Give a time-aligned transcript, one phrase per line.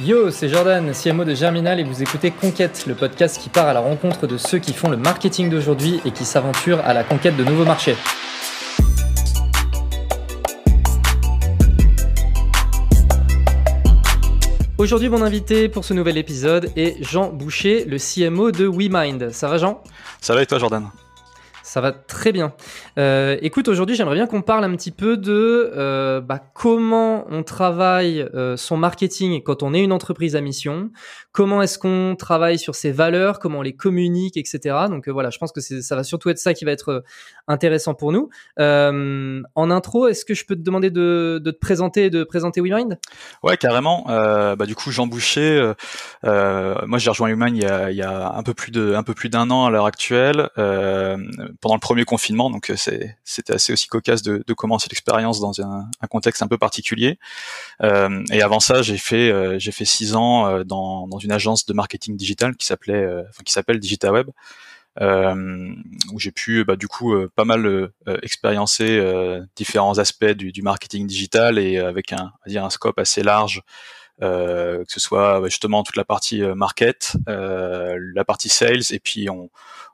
[0.00, 3.72] Yo, c'est Jordan, CMO de Germinal et vous écoutez Conquête, le podcast qui part à
[3.72, 7.36] la rencontre de ceux qui font le marketing d'aujourd'hui et qui s'aventurent à la conquête
[7.36, 7.96] de nouveaux marchés.
[14.78, 19.30] Aujourd'hui, mon invité pour ce nouvel épisode est Jean Boucher, le CMO de WeMind.
[19.32, 19.82] Ça va Jean?
[20.20, 20.88] Ça va et toi Jordan?
[21.68, 22.54] Ça va très bien.
[22.98, 27.42] Euh, écoute, aujourd'hui, j'aimerais bien qu'on parle un petit peu de euh, bah, comment on
[27.42, 30.90] travaille euh, son marketing quand on est une entreprise à mission,
[31.30, 34.76] comment est-ce qu'on travaille sur ses valeurs, comment on les communique, etc.
[34.88, 37.04] Donc voilà, je pense que ça va surtout être ça qui va être
[37.48, 38.30] intéressant pour nous.
[38.58, 42.98] en intro, est-ce que je peux te demander de, te présenter, de présenter WeMind?
[43.42, 44.04] Ouais, carrément.
[44.06, 45.74] bah, du coup, Jean Boucher,
[46.24, 49.02] moi j'ai rejoint WeMind il y, a, il y a un peu plus de un
[49.02, 50.48] peu plus d'un an à l'heure actuelle
[51.60, 55.60] pendant le premier confinement, donc euh, c'était assez aussi cocasse de, de commencer l'expérience dans
[55.60, 57.18] un, un, contexte un peu particulier.
[57.82, 61.32] Euh, et avant ça, j'ai fait euh, j'ai fait six ans euh, dans, dans une
[61.32, 64.30] agence de marketing digital qui s'appelait enfin, qui s'appelle DigitaWeb.
[65.00, 65.74] Euh,
[66.12, 67.88] où j'ai pu bah, du coup pas mal euh,
[68.22, 69.00] expériencer
[69.54, 73.62] différents aspects du, du, marketing digital et avec un, dire un scope assez large euh,
[74.20, 79.30] que ce soit bah, justement toute la partie market, euh, la partie sales, et puis
[79.30, 79.50] on,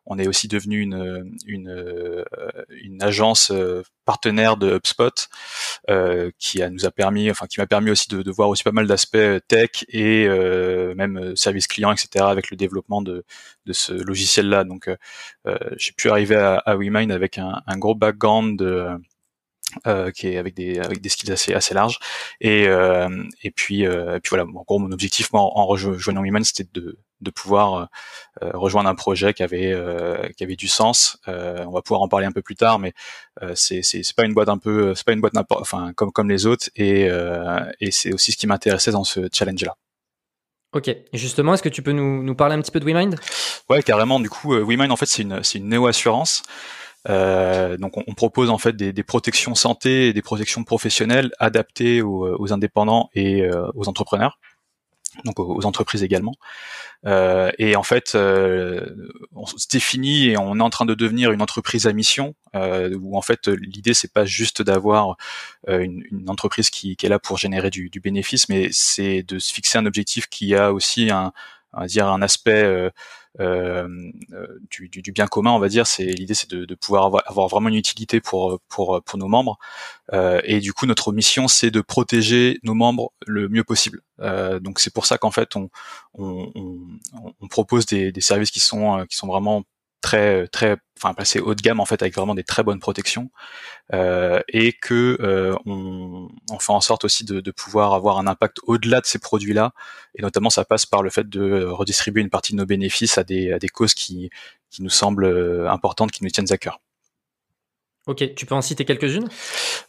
[0.07, 2.25] on est aussi devenu une, une, euh,
[2.69, 5.29] une agence euh, partenaire de HubSpot
[5.89, 8.63] euh, qui a, nous a permis, enfin qui m'a permis aussi de, de, voir aussi
[8.63, 9.17] pas mal d'aspects
[9.49, 12.25] tech et euh, même service client, etc.
[12.27, 13.25] avec le développement de,
[13.67, 14.65] de ce logiciel-là.
[14.65, 18.89] Donc euh, j'ai pu arriver à, à WeMind avec un, un gros background de
[19.87, 21.99] euh, qui est avec des avec des skills assez assez larges
[22.41, 26.23] et euh, et puis euh, et puis voilà en gros mon objectif moi en rejoignant
[26.23, 27.89] WeMind c'était de de pouvoir
[28.43, 31.19] euh, rejoindre un projet qui avait euh, qui avait du sens.
[31.27, 32.93] Euh, on va pouvoir en parler un peu plus tard, mais
[33.55, 36.47] c'est c'est pas une boîte un peu c'est pas une boîte enfin comme comme les
[36.47, 37.09] autres et
[37.81, 39.75] et c'est aussi ce qui m'intéressait dans ce challenge là.
[40.73, 40.91] Ok.
[41.13, 43.15] Justement, est-ce que tu peux nous, nous parler un petit peu de WeMind
[43.71, 44.19] Ouais, carrément.
[44.19, 46.43] Du coup, WeMind, en fait, c'est une, c'est une néo-assurance.
[47.09, 52.03] Euh, donc, on, propose en fait des, des, protections santé et des protections professionnelles adaptées
[52.03, 54.39] aux, aux indépendants et aux entrepreneurs
[55.25, 56.35] donc aux entreprises également.
[57.07, 58.87] Euh, et en fait, euh,
[59.35, 62.97] on se définit et on est en train de devenir une entreprise à mission, euh,
[63.01, 65.17] où en fait l'idée c'est pas juste d'avoir
[65.69, 69.23] euh, une, une, entreprise qui, qui, est là pour générer du, du bénéfice, mais c'est
[69.23, 71.33] de se fixer un objectif qui a aussi un,
[71.73, 72.91] va dire un aspect
[73.41, 73.89] euh,
[74.33, 75.87] euh, du, du, bien commun, on va dire.
[75.87, 79.29] C'est l'idée, c'est de, de, pouvoir avoir, avoir, vraiment une utilité pour pour pour nos
[79.29, 79.59] membres.
[80.13, 84.03] Euh, et du coup, notre mission, c'est de protéger nos membres le mieux possible.
[84.19, 85.71] Donc c'est pour ça qu'en fait, on,
[86.15, 89.65] on, on, on propose des, des, services qui sont qui sont vraiment
[90.05, 93.31] très très enfin passer haut de gamme en fait avec vraiment des très bonnes protections
[93.95, 96.29] euh, et que euh, on,
[96.61, 99.73] fait en sorte aussi de, de pouvoir avoir un impact au-delà de ces produits-là
[100.15, 103.25] et notamment ça passe par le fait de redistribuer une partie de nos bénéfices à
[103.25, 104.31] des, à des causes qui,
[104.71, 106.81] qui nous semblent euh, importantes, qui nous tiennent à cœur.
[108.07, 109.29] Ok, tu peux en citer quelques-unes?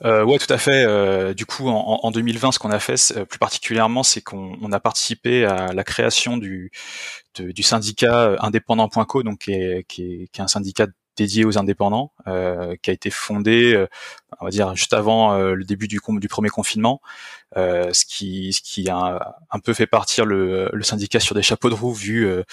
[0.05, 0.85] Euh, Ouais, tout à fait.
[0.85, 4.71] Euh, du coup, en, en, 2020, ce qu'on a fait, euh, plus particulièrement, c'est qu'on
[4.71, 6.71] a participé à la création du,
[7.61, 12.75] syndicat indépendant.co, donc qui est, qui, est, qui est, un syndicat dédié aux indépendants, euh,
[12.81, 13.87] qui a été fondé, euh,
[14.39, 17.01] on va dire juste avant euh, le début du, du premier confinement,
[17.57, 21.41] euh, ce qui ce qui a un peu fait partir le, le syndicat sur des
[21.41, 22.43] chapeaux de roue vu euh,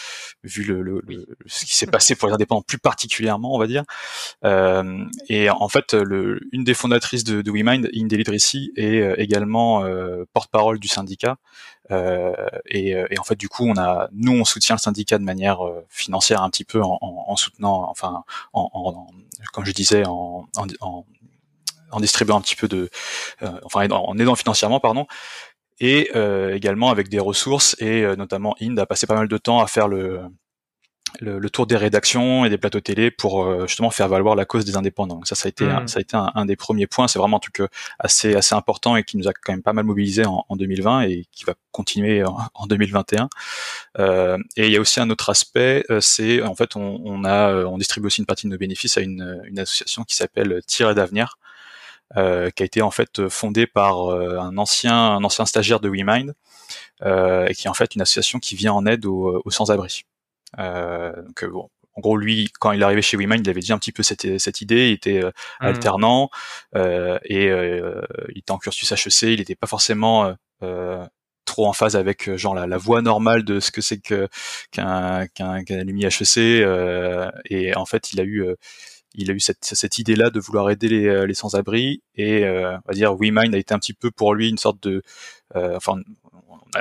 [0.45, 1.03] vu le, le,
[1.47, 3.85] ce qui s'est passé pour les indépendants plus particulièrement, on va dire.
[5.29, 8.13] et en fait, le, une des fondatrices de, de WeMind, Inde
[8.77, 9.85] est également
[10.33, 11.37] porte-parole du syndicat.
[11.91, 12.33] Euh,
[12.67, 15.61] et, et, en fait, du coup, on a, nous, on soutient le syndicat de manière
[15.89, 19.07] financière un petit peu en, en, en soutenant, enfin, en, en,
[19.53, 21.05] comme je disais, en, en,
[21.93, 22.91] en distribuant un petit peu de,
[23.43, 25.07] euh, enfin en aidant financièrement pardon,
[25.79, 29.39] et euh, également avec des ressources et euh, notamment Inde a passé pas mal de
[29.39, 30.23] temps à faire le,
[31.21, 34.77] le, tour des rédactions et des plateaux télé pour justement faire valoir la cause des
[34.77, 35.17] indépendants.
[35.17, 35.89] Donc ça, ça a été, un, mmh.
[35.89, 37.09] ça a été un, des premiers points.
[37.09, 37.63] C'est vraiment un truc
[37.99, 41.03] assez, assez important et qui nous a quand même pas mal mobilisé en, en 2020
[41.03, 43.29] et qui va continuer en, en 2021.
[43.99, 47.65] Euh, et il y a aussi un autre aspect, c'est en fait on, on, a,
[47.65, 50.95] on distribue aussi une partie de nos bénéfices à une, une association qui s'appelle Tirer
[50.95, 51.37] d'avenir,
[52.17, 55.89] euh, qui a été en fait fondée par euh, un ancien un ancien stagiaire de
[55.89, 56.35] WeMind
[57.03, 60.05] euh, et qui est en fait une association qui vient en aide aux, aux sans-abri.
[60.59, 63.79] Donc bon, en gros, lui, quand il est arrivé chez WeMind, il avait déjà un
[63.79, 64.89] petit peu cette, cette idée.
[64.89, 65.33] Il était mmh.
[65.61, 66.31] alternant
[66.75, 68.01] euh, et euh,
[68.31, 69.23] il était en cursus HEC.
[69.23, 71.07] Il n'était pas forcément euh,
[71.45, 74.29] trop en phase avec genre la, la voie normale de ce que c'est que
[74.71, 76.39] qu'un qu'un qu HEC.
[77.51, 78.47] et en fait, il a eu
[79.15, 82.95] il a eu cette, cette idée-là de vouloir aider les, les sans-abri et on va
[82.95, 85.03] dire WeMind a été un petit peu pour lui une sorte de,
[85.55, 85.97] enfin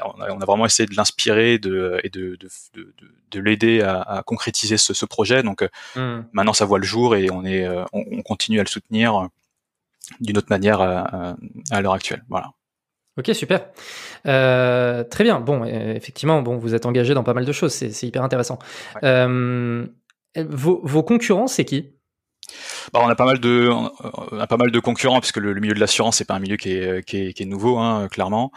[0.04, 2.94] on a, vraiment essayé de l'inspirer de, et de, de, de,
[3.32, 5.44] de l'aider à, à, concrétiser ce, ce projet.
[5.44, 6.20] Donc mmh.
[6.34, 9.28] maintenant, ça voit le jour et on est, on, on continue à le soutenir
[10.20, 11.36] d'une autre manière à,
[11.72, 12.24] à l'heure actuelle.
[12.30, 12.52] Voilà.
[13.18, 13.68] Ok, super.
[14.26, 15.40] Euh, très bien.
[15.40, 17.74] Bon, effectivement, bon, vous êtes engagé dans pas mal de choses.
[17.74, 18.58] C'est hyper intéressant.
[19.04, 19.86] Euh,
[20.38, 21.92] vos, vos concurrents, c'est qui?
[22.94, 26.36] Bah, on a pas mal de, concurrents puisque le, le milieu de l'assurance c'est pas
[26.36, 28.52] un milieu qui est, nouveau, hein, clairement.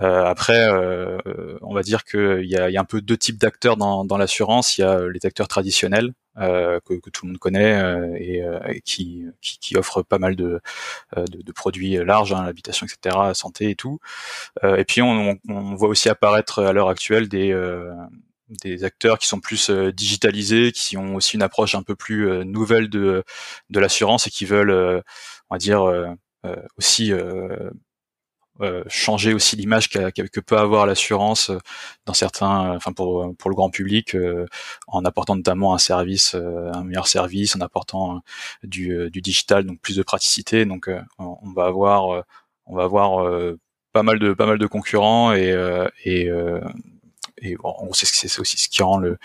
[0.00, 1.18] Euh, après, euh,
[1.62, 4.78] on va dire qu'il y a, un peu deux types d'acteurs dans, l'assurance.
[4.78, 8.58] Il y a les acteurs traditionnels euh, que, tout le monde connaît euh, et, euh,
[8.84, 10.60] qui, qui, qui, offrent pas mal de,
[11.54, 14.00] produits larges, hein, l'habitation, etc., santé et tout.
[14.64, 15.38] et puis on,
[15.76, 17.54] voit aussi apparaître à l'heure actuelle des
[18.48, 22.28] des acteurs qui sont plus euh, digitalisés, qui ont aussi une approche un peu plus
[22.28, 23.24] euh, nouvelle de,
[23.70, 25.00] de l'assurance et qui veulent, euh,
[25.50, 25.82] on va dire,
[26.78, 27.12] aussi
[28.88, 31.50] changer aussi l'image que peut avoir l'assurance
[32.06, 34.16] dans certains, enfin pour pour le grand public,
[34.88, 38.22] en apportant notamment un service, un meilleur service, en apportant
[38.62, 40.66] du, du digital, donc plus de praticité.
[40.66, 42.24] Donc on va avoir
[42.66, 43.26] on va avoir
[43.92, 45.50] pas mal de pas mal de concurrents et,
[46.04, 46.30] et
[47.44, 47.56] et
[47.92, 49.18] c'est aussi ce qui rend le,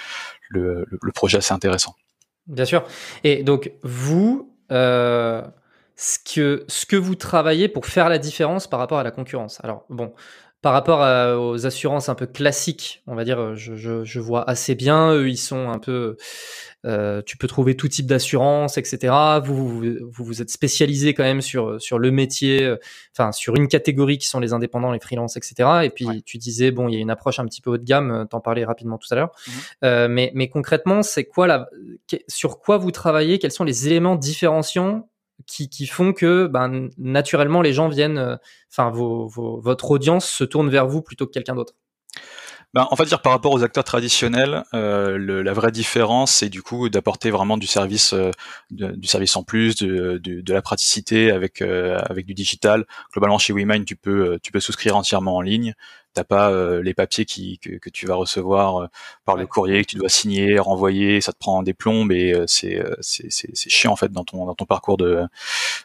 [0.49, 1.95] le, le, projet assez intéressant.
[2.47, 2.83] Bien sûr.
[3.23, 5.41] Et donc, vous, euh,
[5.95, 9.59] ce, que, ce que vous travaillez pour faire la différence par rapport à la concurrence?
[9.63, 10.13] Alors, bon,
[10.61, 10.99] par rapport
[11.39, 15.13] aux assurances un peu classiques, on va dire, je, je, je, vois assez bien.
[15.13, 16.17] Eux, ils sont un peu.
[16.85, 19.13] Euh, tu peux trouver tout type d'assurance, etc.
[19.43, 22.77] Vous, vous, vous êtes spécialisé quand même sur sur le métier, euh,
[23.13, 25.81] enfin sur une catégorie qui sont les indépendants, les freelances, etc.
[25.83, 27.83] Et puis tu disais bon, il y a une approche un petit peu haut de
[27.83, 28.11] gamme.
[28.11, 29.31] Euh, t'en parlais rapidement tout à l'heure.
[29.31, 29.51] Mmh
[29.85, 31.69] euh, mais mais concrètement, c'est quoi la
[32.27, 33.39] sur quoi vous travaillez?
[33.39, 35.09] Quels sont les éléments différenciants
[35.45, 38.35] qui, font que ben, naturellement les gens viennent, euh,
[38.71, 41.73] enfin votre audience se tourne vers vous plutôt que quelqu'un d'autre.
[42.75, 46.49] Ben, on va dire par rapport aux acteurs traditionnels, euh, le, la vraie différence, c'est
[46.49, 48.29] du coup d'apporter vraiment du service, euh,
[48.69, 52.85] du service en plus, de, de, de la praticité avec euh, avec du digital.
[53.11, 55.73] Globalement, chez WeMind, tu peux tu peux souscrire entièrement en ligne
[56.13, 58.87] t'as pas euh, les papiers qui, que, que, tu vas recevoir euh,
[59.25, 62.45] par le courrier que tu dois signer, renvoyer, ça te prend des plombes et euh,
[62.47, 65.25] c'est c'est chiant en fait dans ton dans ton parcours de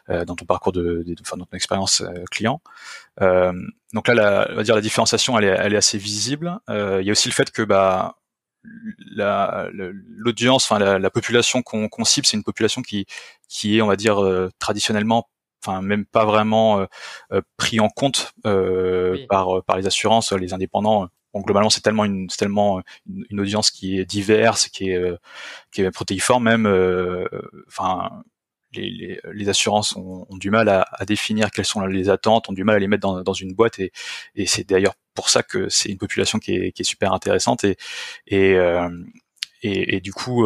[0.07, 2.61] dans ton parcours de, de enfin, dans ton expérience client.
[3.19, 6.59] donc là, la, on va dire la différenciation, elle est, elle est assez visible.
[6.69, 8.15] Il y a aussi le fait que bah
[10.17, 13.05] l'audience, enfin la, la, population qu'on cible, c'est une population qui
[13.47, 14.17] qui est, on va dire,
[14.59, 15.29] traditionnellement
[15.65, 16.85] enfin même pas vraiment euh,
[17.31, 21.09] euh, pris en compte euh, par par les assurances, les indépendants.
[21.33, 25.11] Bon, globalement, c'est tellement une c'est tellement une, audience qui est diverse, qui est
[25.71, 26.65] qui est protéiforme même.
[27.67, 28.23] Enfin,
[28.73, 32.49] les, les, les, assurances ont, ont du mal à, à, définir quelles sont les attentes,
[32.49, 33.91] ont du mal à les mettre dans, dans une boîte et,
[34.35, 37.63] et c'est d'ailleurs pour ça que c'est une population qui est, qui est, super intéressante
[37.63, 37.77] et
[38.27, 38.57] et,
[39.63, 40.45] et, et du coup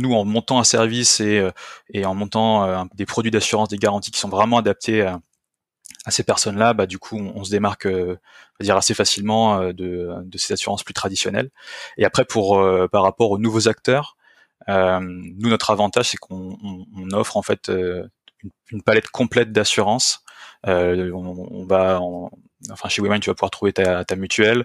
[0.00, 1.50] nous, en montant un service et, euh,
[1.92, 5.20] et en montant euh, des produits d'assurance, des garanties qui sont vraiment adaptés à,
[6.08, 8.18] ces personnes-là, bah, du coup, on, se démarque euh,
[8.60, 11.50] dire assez facilement de, de, ces assurances plus traditionnelles.
[11.98, 14.16] Et après, pour par rapport aux nouveaux acteurs,
[14.68, 17.70] nous, notre avantage, c'est qu'on on, offre en fait
[18.70, 20.24] une, palette complète d'assurances.
[20.64, 22.00] On, va,
[22.70, 24.64] enfin chez Women, tu vas pouvoir trouver ta, ta mutuelle,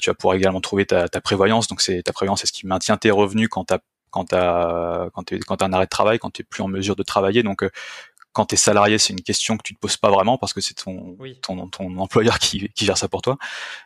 [0.00, 1.68] tu vas pouvoir également trouver ta, ta prévoyance.
[1.68, 3.74] Donc c'est ta prévoyance, c'est ce qui maintient tes revenus quand tu
[4.12, 4.36] quand tu
[5.14, 7.02] quand tu quand as un arrêt de travail, quand tu es plus en mesure de
[7.02, 7.42] travailler.
[7.42, 7.70] Donc euh,
[8.32, 10.60] quand tu es salarié, c'est une question que tu te poses pas vraiment parce que
[10.60, 13.36] c'est ton, ton, ton employeur qui, qui gère ça pour toi.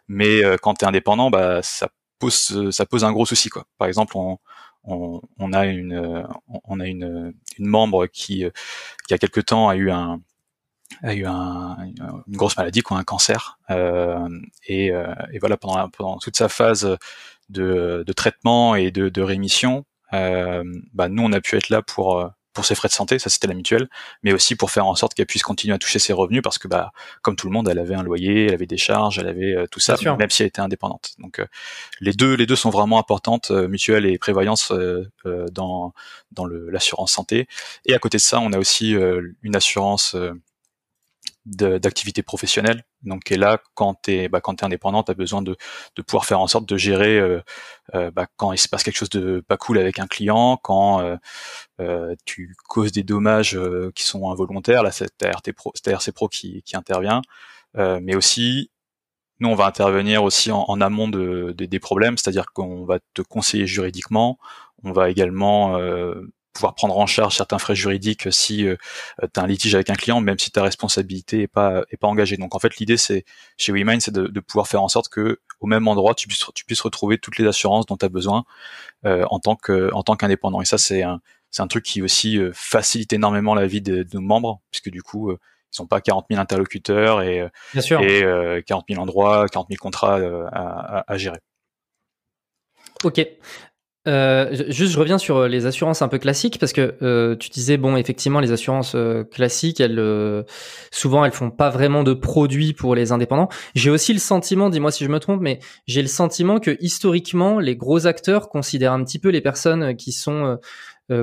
[0.09, 3.65] Mais euh, quand tu es indépendant, bah ça pose ça pose un gros souci quoi.
[3.79, 4.39] Par exemple, on
[4.85, 6.27] on, on a une
[6.65, 8.45] on a une, une membre qui
[9.09, 10.21] qui a quelque temps a eu un
[11.03, 11.77] a eu un,
[12.27, 14.29] une grosse maladie, quoi, un cancer, euh,
[14.67, 16.97] et, euh, et, voilà pendant, pendant toute sa phase
[17.49, 21.83] de, de traitement et de, de rémission, euh, bah, nous on a pu être là
[21.83, 23.87] pour euh, pour ses frais de santé, ça c'était la mutuelle,
[24.23, 26.69] mais aussi pour faire en sorte qu'elle puisse continuer à toucher ses revenus parce que
[26.69, 29.55] bah comme tout le monde, elle avait un loyer, elle avait des charges, elle avait
[29.55, 31.13] euh, tout ça, même si elle était indépendante.
[31.19, 31.45] Donc
[32.01, 34.73] les deux les deux sont vraiment importantes, mutuelle et prévoyance
[35.53, 35.93] dans
[36.33, 37.47] dans l'assurance santé.
[37.85, 38.95] Et à côté de ça, on a aussi
[39.43, 40.17] une assurance
[41.47, 42.85] d'activité professionnelle.
[43.03, 45.57] Donc, et là, quand tu es, bah, quand es indépendant, tu as besoin de,
[45.95, 47.41] de, pouvoir faire en sorte de gérer euh,
[47.95, 51.01] euh, bah, quand il se passe quelque chose de pas cool avec un client, quand
[51.01, 51.17] euh,
[51.81, 53.59] euh tu causes des dommages
[53.95, 54.83] qui sont involontaires.
[54.83, 57.23] Là, c'est ta, Pro, RC Pro qui, qui intervient.
[57.75, 58.71] mais aussi,
[59.41, 62.99] nous, on va intervenir aussi en, en amont de, de, des problèmes, c'est-à-dire qu'on va
[63.15, 64.39] te conseiller juridiquement.
[64.83, 65.79] On va également
[66.57, 70.21] pouvoir prendre en charge certains frais juridiques si tu as un litige avec un client,
[70.21, 72.37] même si ta responsabilité est pas est pas engagée.
[72.37, 73.25] Donc en fait, l'idée c'est
[73.59, 76.45] chez WeMind, c'est de, de, pouvoir faire en sorte que au même endroit, tu puisses
[76.55, 78.45] tu puisses retrouver toutes les assurances dont tu as besoin
[79.05, 80.61] en tant que en tant qu'indépendant.
[80.63, 81.21] Et ça, c'est un
[81.51, 85.03] c'est un truc qui aussi facilite énormément la vie de, de nos membres, puisque du
[85.03, 90.17] coup ils sont pas 40 000 interlocuteurs et, et 40 000 endroits, 40 000 contrats
[90.53, 91.39] à, à, gérer.
[93.05, 93.27] Ok.
[94.07, 97.77] Euh, juste, je reviens sur les assurances un peu classiques parce que euh, tu disais
[97.77, 100.45] bon, effectivement, les assurances euh, classiques, elles euh,
[100.93, 103.49] souvent elles font pas vraiment de produits pour les indépendants.
[103.75, 107.59] J'ai aussi le sentiment, dis-moi si je me trompe, mais j'ai le sentiment que historiquement,
[107.59, 110.59] les gros acteurs considèrent un petit peu les personnes qui sont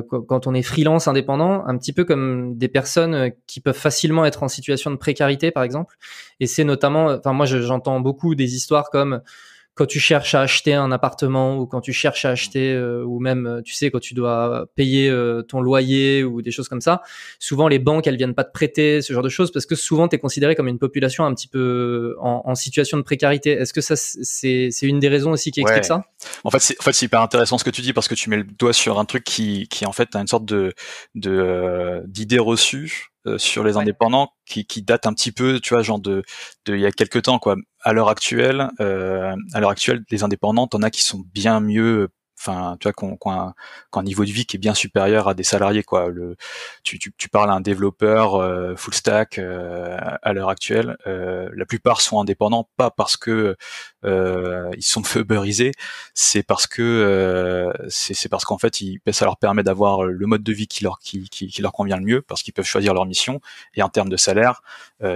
[0.08, 4.42] quand on est freelance indépendant, un petit peu comme des personnes qui peuvent facilement être
[4.44, 5.98] en situation de précarité, par exemple.
[6.40, 9.22] Et c'est notamment, enfin moi j'entends beaucoup des histoires comme
[9.75, 13.20] quand tu cherches à acheter un appartement ou quand tu cherches à acheter euh, ou
[13.20, 16.82] même euh, tu sais quand tu dois payer euh, ton loyer ou des choses comme
[16.82, 17.01] ça
[17.39, 20.08] souvent les banques elles viennent pas te prêter ce genre de choses parce que souvent
[20.08, 23.51] tu es considéré comme une population un petit peu en, en situation de précarité.
[23.51, 26.06] Est-ce que ça c'est c'est une des raisons aussi qui explique ça?
[26.44, 28.30] En fait c'est en fait c'est hyper intéressant ce que tu dis parce que tu
[28.30, 30.74] mets le doigt sur un truc qui qui en fait a une sorte de
[31.15, 36.00] de d'idée reçue sur les indépendants qui, qui date un petit peu, tu vois, genre
[36.00, 36.24] de,
[36.65, 37.56] de il y a quelques temps, quoi.
[37.82, 42.10] À l'heure actuelle, euh, à l'heure actuelle, les indépendants, t'en as qui sont bien mieux
[42.46, 45.84] enfin tu vois qu'on un, niveau de vie qui est bien supérieur à des salariés
[45.84, 46.10] quoi.
[46.10, 46.36] Le
[46.84, 51.50] tu, tu, tu parles à un développeur euh, full stack euh, à l'heure actuelle euh,
[51.56, 53.56] la plupart sont indépendants pas parce que
[54.04, 55.72] ils sont feuberisés
[56.14, 60.54] c'est parce que c'est parce qu'en fait ils, ça leur permet d'avoir le mode de
[60.54, 63.40] vie qui leur qui, qui, leur convient le mieux parce qu'ils peuvent choisir leur mission.
[63.76, 64.62] Et en termes de salaire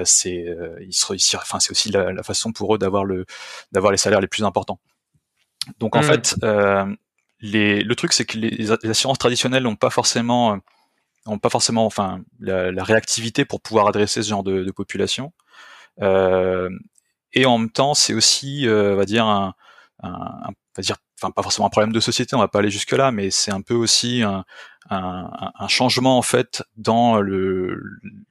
[0.06, 0.46] c'est
[0.82, 3.26] ils se enfin c'est aussi la, la, façon pour eux d'avoir le
[3.72, 4.80] d'avoir les salaires les plus importants.
[5.80, 6.04] Donc en mmh.
[6.04, 6.86] fait, euh,
[7.40, 10.58] les, le truc, c'est que les, assurances traditionnelles n'ont pas forcément, euh,
[11.26, 15.34] ont pas forcément, enfin, la, la, réactivité pour pouvoir adresser ce genre de, de population.
[16.02, 16.70] Euh,
[17.34, 19.54] et en même temps, c'est aussi, euh, on va dire, un,
[20.04, 22.70] un, un va dire, enfin, pas forcément un problème de société, on va pas aller
[22.70, 24.46] jusque là, mais c'est un peu aussi un,
[24.90, 27.82] un, un, changement en fait dans le,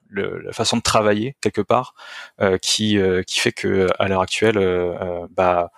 [0.08, 1.94] le, la façon de travailler quelque part,
[2.40, 5.70] euh, qui, euh, qui fait que à l'heure actuelle, euh, bah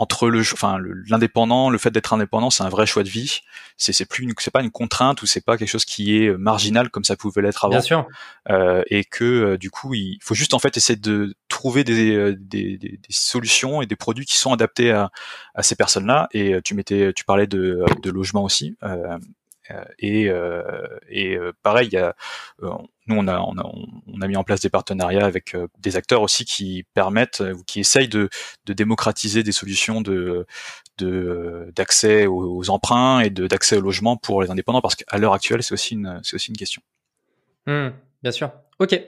[0.00, 0.78] entre le, enfin
[1.08, 3.40] l'indépendant, le fait d'être indépendant, c'est un vrai choix de vie.
[3.76, 6.38] C'est c'est plus, c'est pas une contrainte ou c'est pas quelque chose qui est euh,
[6.38, 7.72] marginal comme ça pouvait l'être avant.
[7.72, 8.08] Bien sûr.
[8.48, 12.14] Euh, et que euh, du coup, il faut juste en fait essayer de trouver des,
[12.14, 15.10] euh, des, des, des solutions et des produits qui sont adaptés à,
[15.54, 16.28] à ces personnes-là.
[16.32, 18.78] Et tu mettais, tu parlais de, de logement aussi.
[18.82, 19.18] Euh,
[19.98, 20.28] et,
[21.08, 22.16] et pareil, il y a,
[23.10, 27.40] nous on a, mis en place des partenariats avec euh, des acteurs aussi qui permettent
[27.40, 28.28] euh, ou qui essayent de,
[28.66, 30.46] démocratiser des solutions de
[31.74, 35.74] d'accès aux, emprunts et d'accès au logement pour les indépendants parce qu'à l'heure actuelle c'est
[35.74, 36.82] aussi une question.
[37.66, 37.88] Mmh,
[38.22, 38.52] bien sûr.
[38.78, 39.00] Ok.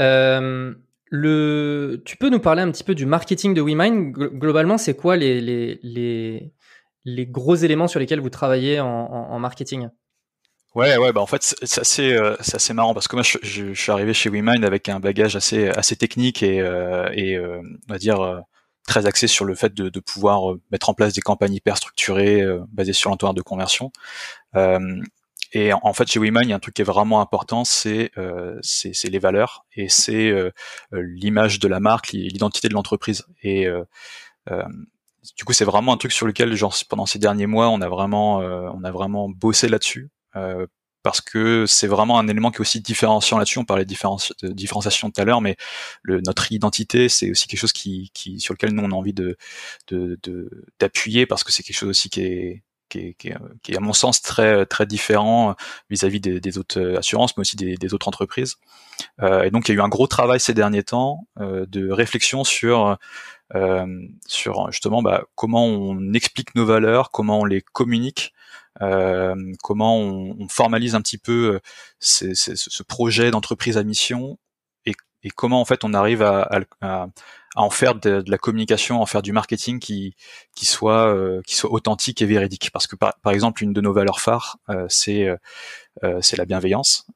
[0.00, 0.74] Euh,
[1.10, 4.12] tu peux nous parler un petit peu du marketing de WeMind?
[4.12, 6.52] Globalement, c'est quoi les,
[7.06, 9.88] gros éléments sur lesquels vous travaillez en marketing?
[10.74, 13.92] Ouais, ouais, bah en fait c'est assez, euh, assez marrant parce que moi je, suis
[13.92, 17.98] arrivé chez WeMind avec un bagage assez, assez technique et, euh, et euh, on va
[17.98, 18.42] dire
[18.84, 22.42] très axé sur le fait de, de, pouvoir mettre en place des campagnes hyper structurées
[22.72, 23.92] basées sur l'entonnoir de conversion.
[25.52, 28.10] et en, fait chez WeMind il y a un truc qui est vraiment important, c'est
[28.62, 30.32] c'est les valeurs et c'est
[30.90, 33.68] l'image de la marque, l'identité de l'entreprise et
[35.38, 37.88] du coup, c'est vraiment un truc sur lequel, genre, pendant ces derniers mois, on a
[37.88, 40.10] vraiment, on a vraiment bossé là-dessus.
[40.36, 40.66] Euh,
[41.02, 43.58] parce que c'est vraiment un élément qui est aussi différenciant là-dessus.
[43.58, 45.56] On parlait de, différenciation tout à l'heure, mais
[46.02, 49.12] le, notre identité, c'est aussi quelque chose qui, qui, sur lequel nous on a envie
[49.12, 49.36] de
[50.80, 53.76] d'appuyer parce que c'est quelque chose aussi qui est, qui est, qui, est, qui est,
[53.76, 55.56] à mon sens très très différent
[55.90, 58.56] vis-à-vis des, autres assurances, mais aussi des, des autres entreprises.
[59.22, 61.90] Euh, et donc il y a eu un gros travail ces derniers temps euh, de
[61.90, 62.96] réflexion sur
[63.54, 63.86] euh,
[64.26, 68.34] sur justement bah, comment on explique nos valeurs, comment on les communique euh,
[69.62, 71.60] comment on, on, formalise un petit peu euh,
[72.00, 74.38] ce projet d'entreprise à mission
[74.86, 76.48] et, et, comment en fait on arrive à,
[76.80, 77.08] à,
[77.54, 80.14] à en faire de, la communication, en faire du marketing qui,
[80.56, 82.70] qui soit euh, qui soit authentique et véridique.
[82.72, 85.28] Parce que par, par exemple, une de nos valeurs phares, euh, c'est
[86.02, 87.06] euh, c'est la bienveillance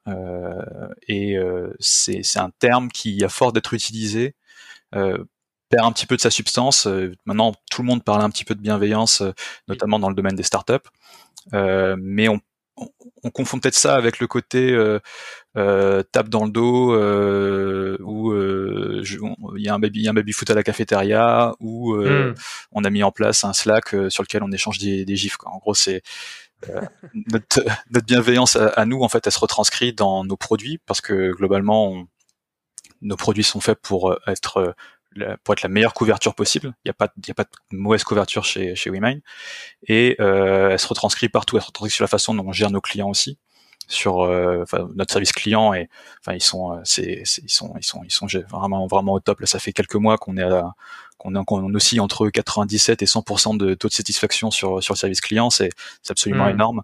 [1.09, 1.37] et
[1.81, 4.37] c'est un terme qui, à force d'être utilisé,
[4.93, 6.87] perd un petit peu de sa substance.
[7.27, 9.23] maintenant, tout le monde parle un petit peu de bienveillance,
[9.67, 10.89] notamment dans le domaine des startups.
[11.55, 12.41] Euh, mais on,
[13.23, 15.01] on, confond peut-être ça avec le côté euh,
[15.57, 19.03] euh, tape dans le dos euh, ou euh,
[19.57, 22.33] il y a un baby y a un baby foot à la cafétéria ou euh,
[22.33, 22.35] hmm.
[22.73, 25.51] on a mis en place un Slack sur lequel on échange des, des gifs quoi.
[25.53, 26.03] en gros c'est
[27.15, 31.31] notre, notre, bienveillance à, nous, en fait, elle se retranscrit dans nos produits parce que
[31.31, 32.05] globalement,
[33.01, 34.75] nos produits sont faits pour être
[35.45, 36.75] pour être la meilleure couverture possible.
[36.85, 39.21] Il n'y a pas, il y a pas de mauvaise couverture chez chez WeMine
[39.87, 41.57] et euh, elle se retranscrit partout.
[41.57, 43.39] Elle se retranscrit sur la façon dont on gère nos clients aussi,
[43.89, 45.89] sur euh, notre service client et
[46.21, 49.41] enfin ils sont, euh, c'est, ils sont, ils sont, ils sont vraiment vraiment au top.
[49.41, 50.75] Là, ça fait quelques mois qu'on est à,
[51.17, 54.99] qu'on est qu'on aussi entre 97 et 100% de taux de satisfaction sur sur le
[54.99, 55.51] service client.
[55.51, 55.71] C'est
[56.03, 56.51] c'est absolument mmh.
[56.51, 56.83] énorme.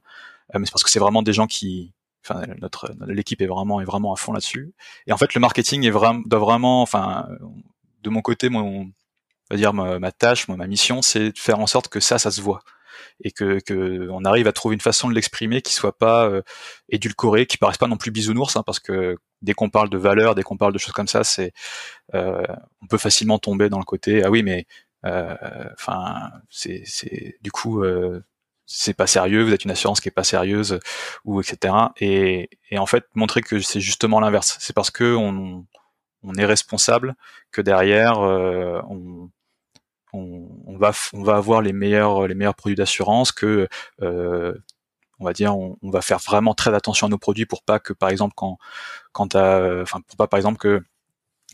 [0.55, 1.93] Euh, mais c'est parce que c'est vraiment des gens qui
[2.27, 4.73] Enfin, notre l'équipe est vraiment est vraiment à fond là-dessus.
[5.07, 7.29] Et en fait, le marketing est vraiment doit vraiment, enfin,
[8.05, 8.91] de mon côté, mon,
[9.51, 12.41] va dire ma, tâche, ma mission, c'est de faire en sorte que ça, ça se
[12.41, 12.63] voit
[13.23, 16.43] et que, que on arrive à trouver une façon de l'exprimer qui soit pas euh,
[16.89, 20.35] édulcorée, qui paraisse pas non plus bisounours, hein, parce que dès qu'on parle de valeurs,
[20.35, 21.53] dès qu'on parle de choses comme ça, c'est
[22.15, 22.43] euh,
[22.83, 24.67] on peut facilement tomber dans le côté ah oui mais
[25.07, 25.35] euh,
[25.75, 28.23] enfin c'est c'est du coup euh,
[28.67, 30.81] c'est pas sérieux, vous êtes une assurance qui est pas sérieuse
[31.25, 31.75] ou etc.
[32.01, 34.57] Et, et en fait montrer que c'est justement l'inverse.
[34.61, 35.67] C'est parce que on on
[36.35, 37.15] est responsable,
[37.53, 39.31] que derrière euh, on,
[40.13, 43.69] on, va on va avoir les meilleurs les meilleurs produits d'assurance, que
[44.03, 44.55] euh,
[45.19, 47.93] on va dire on, va faire vraiment très attention à nos produits pour pas que
[47.93, 48.59] par exemple quand
[49.13, 50.83] quand enfin pour pas par exemple que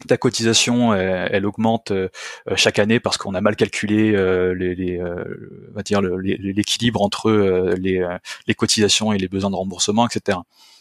[0.08, 2.08] ta cotisation elle, augmente euh,
[2.56, 4.12] chaque année parce qu'on a mal calculé
[4.54, 7.30] les, on va dire l'équilibre entre
[7.76, 8.06] les,
[8.46, 10.38] les cotisations et les besoins de remboursement etc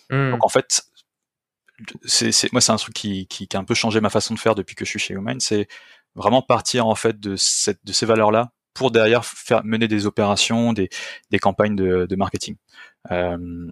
[0.10, 0.32] mmh.
[0.32, 0.89] donc en fait
[2.06, 4.40] c'est moi c'est un truc qui, qui, qui, a un peu changé ma façon de
[4.40, 5.68] faire depuis que je suis chez Human, c'est
[6.16, 10.06] vraiment partir en fait de cette de ces valeurs là pour derrière faire mener des
[10.06, 10.90] opérations, des,
[11.32, 12.56] des campagnes de, de marketing.
[13.12, 13.70] Euh,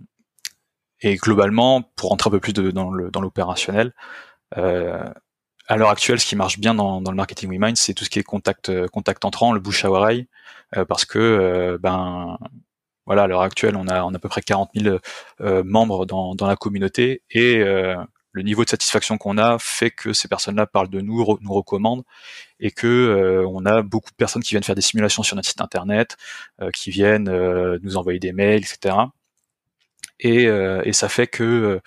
[1.02, 3.94] et globalement, pour rentrer un peu plus de, dans le dans l'opérationnel,
[4.58, 5.08] euh,
[5.68, 8.10] à l'heure actuelle, ce qui marche bien dans, dans le marketing WeMind, c'est tout ce
[8.10, 10.28] qui est contact contact entrant, le bouche à oreille,
[10.76, 12.38] euh, parce que euh, ben
[13.08, 14.98] voilà, à l'heure actuelle, on a, on a à peu près 40 000
[15.40, 17.96] euh, membres dans, dans, la communauté et euh,
[18.34, 22.04] le niveau de satisfaction qu'on a fait que ces personnes-là parlent de nous, nous recommandent
[22.60, 25.48] et que euh, on a beaucoup de personnes qui viennent faire des simulations sur notre
[25.48, 26.18] site internet,
[26.74, 27.32] qui viennent
[27.82, 28.96] nous envoyer des mails, etc.
[30.20, 31.80] Et, et ça fait que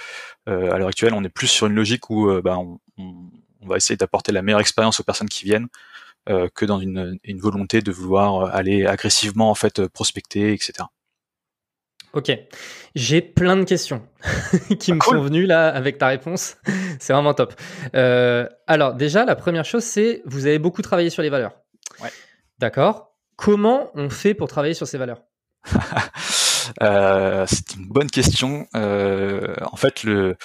[0.47, 3.97] à l'heure actuelle, on est plus sur une logique où bah, on, on, va essayer
[3.97, 5.69] d'apporter la meilleure expérience aux personnes qui viennent.
[6.27, 10.85] que dans une, une, volonté de vouloir aller agressivement en fait prospecter, etc.
[12.13, 12.33] Ok,
[12.97, 14.03] j'ai plein de questions
[14.81, 16.57] qui me ah, sont venues là avec ta réponse.
[16.99, 17.55] c'est vraiment top.
[17.95, 21.53] Euh, alors déjà, la première chose, c'est vous avez beaucoup travaillé sur les valeurs.
[22.03, 22.11] Ouais.
[22.59, 23.15] D'accord.
[23.37, 25.23] Comment on fait pour travailler sur ces valeurs?
[26.83, 28.69] Euh, C'est une bonne question.
[28.77, 30.37] Euh, en fait, le,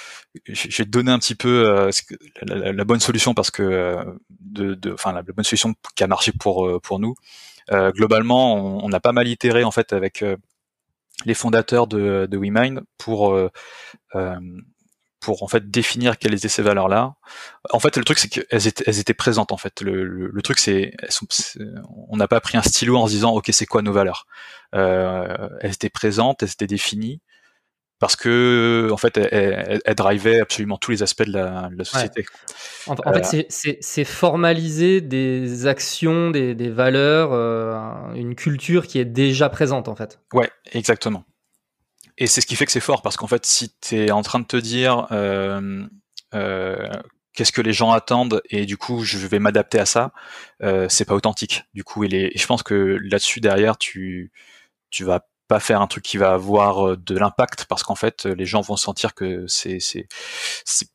[0.48, 1.92] je vais te donner un petit peu
[2.42, 3.98] la, la, bonne solution parce que
[4.30, 7.16] de, de, enfin la, bonne solution qui a marché pour pour nous.
[7.70, 10.24] globalement, on, on, a pas mal itéré en fait avec
[11.24, 13.50] les fondateurs de, de WeMind pour euh,
[14.16, 14.40] euh,
[15.22, 17.16] pour en fait définir quelles étaient ces valeurs là.
[17.72, 19.82] En fait, le truc c'est qu'elles étaient, elles étaient présentes en fait.
[19.82, 20.94] Le, le, truc c'est,
[22.08, 24.28] on n'a pas pris un stylo en se disant ok c'est quoi nos valeurs?
[24.76, 27.22] Euh, elles étaient présentes, elles étaient définies
[28.06, 31.84] parce que en fait, elle, elle, drivait absolument tous les aspects de la, de la
[31.84, 32.24] société.
[32.86, 39.06] En, fait, euh, c'est formaliser des actions, des, des valeurs, euh, une culture qui est
[39.06, 40.20] déjà présente, en fait.
[40.34, 41.24] Ouais, exactement.
[42.20, 44.22] Et c'est ce qui fait que c'est fort, parce qu'en fait, si tu es en
[44.22, 45.88] train de te dire euh,
[47.34, 50.12] qu'est-ce que les gens attendent et du coup je vais m'adapter à ça,
[50.62, 51.64] euh, c'est pas authentique.
[51.74, 54.32] Du coup, et, et je pense que là-dessus derrière, tu
[54.92, 58.26] tu vas pas faire un truc qui va avoir euh, de l'impact parce qu'en fait
[58.26, 60.08] les gens vont sentir que c'est c'est
[60.66, 60.90] c'est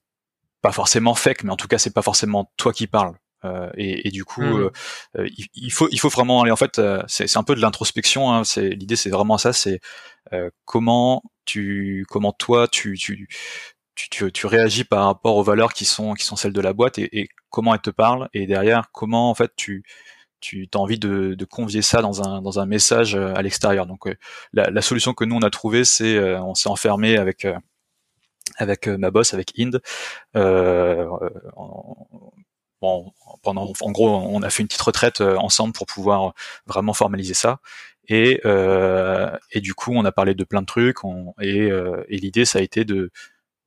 [0.63, 3.15] pas forcément fake mais en tout cas c'est pas forcément toi qui parles.
[3.47, 4.71] Euh, et, et, du coup mmh.
[5.17, 8.45] euh, il, faut il faut vraiment aller en fait c'est un peu de l'introspection hein,
[8.45, 9.81] c'est l'idée c'est vraiment ça c'est
[10.67, 13.29] comment tu comment toi tu, tu
[13.95, 16.99] tu, tu, réagis par rapport aux valeurs qui sont qui sont celles de la boîte
[16.99, 19.85] et, et comment elles te parlent et derrière comment en fait tu
[20.41, 23.87] tu as envie de, de, convier ça dans un, dans un message euh, à l'extérieur.
[23.87, 24.15] Donc euh,
[24.53, 27.47] la, la, solution que nous on a trouvée, c'est euh, on s'est enfermé avec
[28.57, 29.81] avec ma boss, avec Inde.
[30.37, 31.07] Euh,
[32.81, 36.35] bon, pendant, en gros, on a fait une petite retraite ensemble pour pouvoir
[36.67, 37.61] vraiment formaliser ça.
[38.09, 41.05] Et, euh, et du coup, on a parlé de plein de trucs.
[41.05, 41.71] On, et,
[42.09, 43.11] et l'idée, ça a été de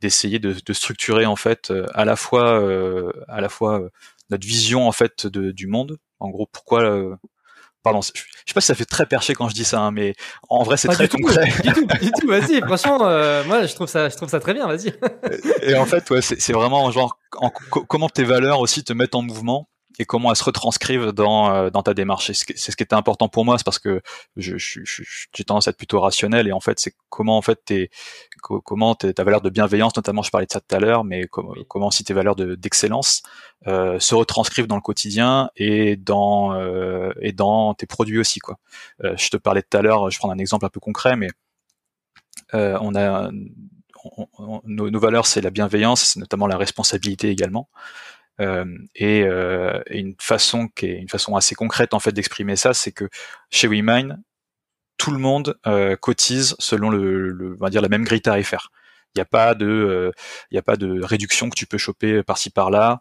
[0.01, 2.62] d'essayer de, de, structurer en fait à la fois
[3.29, 3.89] à la fois
[4.29, 7.15] notre vision en fait de, du monde en gros, pourquoi euh,
[7.83, 10.15] Pardon, je sais pas si ça fait très perché quand je dis ça, hein, mais
[10.47, 11.51] en vrai c'est très concret.
[11.63, 12.27] du tout, du tout.
[12.27, 14.67] Vas-y, franchement, euh, moi je trouve ça, je trouve ça très bien.
[14.67, 14.93] Vas-y.
[15.62, 17.19] et en fait, ouais, c'est vraiment genre
[17.89, 19.67] comment tes valeurs aussi te mettent en mouvement
[19.99, 22.32] et comment elles se retranscrivent dans, euh, dans ta démarche.
[22.32, 24.01] C'est ce qui était important pour moi, c'est parce que
[24.36, 27.89] je, j'ai tendance à être plutôt rationnel et en fait c'est comment en fait t'es,
[28.41, 31.53] comment ta valeur de bienveillance, notamment je parlais de ça tout à l'heure, mais comment,
[31.67, 33.23] comment aussi tes valeurs d'excellence
[33.67, 38.58] euh, se retranscrivent dans le quotidien et dans euh, et dans tes produits aussi quoi.
[39.03, 41.29] Euh, je te parlais tout à l'heure, je prends un exemple un peu concret, mais
[42.53, 43.32] euh, on a
[44.65, 47.69] nos, nos, valeurs, c'est la bienveillance, c'est notamment la responsabilité également.
[48.41, 48.65] Euh,
[48.95, 52.91] et, euh, une façon qui est une façon assez concrète en fait d'exprimer ça, c'est
[52.91, 53.07] que
[53.51, 54.23] chez WeMine,
[54.97, 58.71] tout le monde euh, cotise selon le, le, on va dire la même grille tarifaire.
[59.15, 60.11] Il n'y a pas de,
[60.49, 62.99] il euh, a pas de réduction que tu peux choper par-ci par-là.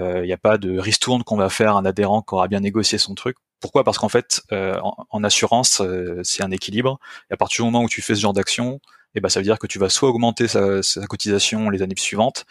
[0.00, 2.60] Euh, il n'y a pas de ristourne qu'on va faire un adhérent qui aura bien
[2.60, 3.36] négocié son truc.
[3.60, 3.84] Pourquoi?
[3.84, 5.82] Parce qu'en fait, en, en, assurance,
[6.24, 6.98] c'est un équilibre.
[7.30, 8.80] Et à partir du moment où tu fais ce genre d'action,
[9.14, 11.94] eh ben ça veut dire que tu vas soit augmenter sa, sa cotisation les années
[11.96, 12.44] suivantes,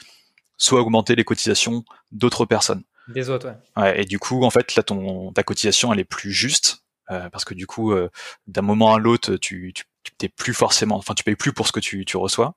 [0.62, 2.84] soit augmenter les cotisations d'autres personnes.
[3.08, 3.82] Des autres, ouais.
[3.82, 4.02] ouais.
[4.02, 7.46] Et du coup, en fait, là, ton, ta cotisation, elle est plus juste, euh, parce
[7.46, 8.10] que du coup, euh,
[8.46, 9.84] d'un moment à l'autre, tu, tu
[10.20, 12.54] t'es plus forcément, enfin, tu payes plus pour ce que tu, tu reçois,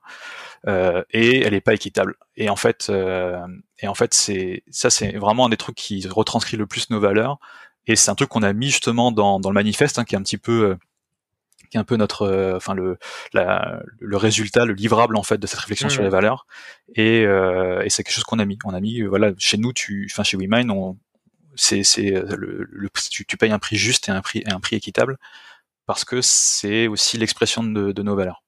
[0.67, 2.15] euh, et elle est pas équitable.
[2.37, 3.39] Et en fait, euh,
[3.79, 6.99] et en fait, c'est ça, c'est vraiment un des trucs qui retranscrit le plus nos
[6.99, 7.39] valeurs.
[7.87, 10.17] Et c'est un truc qu'on a mis justement dans, dans le manifeste, hein, qui est
[10.17, 10.75] un petit peu euh,
[11.69, 12.97] qui est un peu notre, euh, enfin le,
[13.33, 16.11] la, le résultat, le livrable en fait de cette réflexion sur les mmh.
[16.11, 16.47] valeurs.
[16.95, 18.57] Et, euh, et c'est quelque chose qu'on a mis.
[18.65, 20.97] On a mis, euh, voilà, chez nous, tu, enfin chez WeMine, on,
[21.55, 24.59] c'est, c'est le, le tu, tu, payes un prix juste et un prix, et un
[24.59, 25.17] prix équitable
[25.85, 28.43] parce que c'est aussi l'expression de, de, nos valeurs.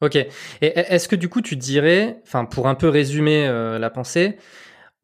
[0.00, 0.16] Ok.
[0.16, 0.28] Et
[0.60, 4.36] est-ce que du coup tu dirais, enfin pour un peu résumer euh, la pensée,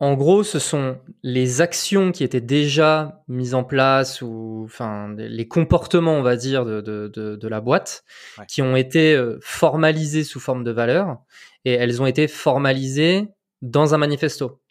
[0.01, 5.47] en gros, ce sont les actions qui étaient déjà mises en place ou enfin les
[5.47, 8.03] comportements, on va dire, de, de, de, de la boîte
[8.49, 11.19] qui ont été euh, formalisés sous forme de valeur
[11.67, 13.29] et elles ont été formalisées
[13.61, 14.63] dans un manifesto.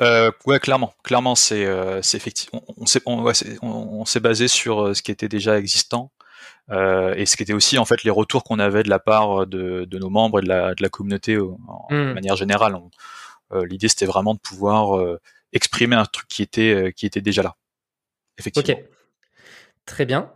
[0.00, 4.82] Euh, ouais, clairement, clairement, c'est euh, effectivement, on, s'est on, ouais, on, s'est basé sur
[4.82, 6.10] euh, ce qui était déjà existant
[6.70, 9.46] euh, et ce qui était aussi en fait les retours qu'on avait de la part
[9.46, 12.12] de, de nos membres et de la, de la communauté en, mmh.
[12.12, 12.74] manière générale.
[12.74, 12.90] On,
[13.62, 15.20] l'idée, c'était vraiment de pouvoir euh,
[15.52, 17.56] exprimer un truc qui était, euh, qui était déjà là.
[18.38, 18.74] Effectivement.
[18.76, 18.84] Ok.
[19.86, 20.30] Très bien.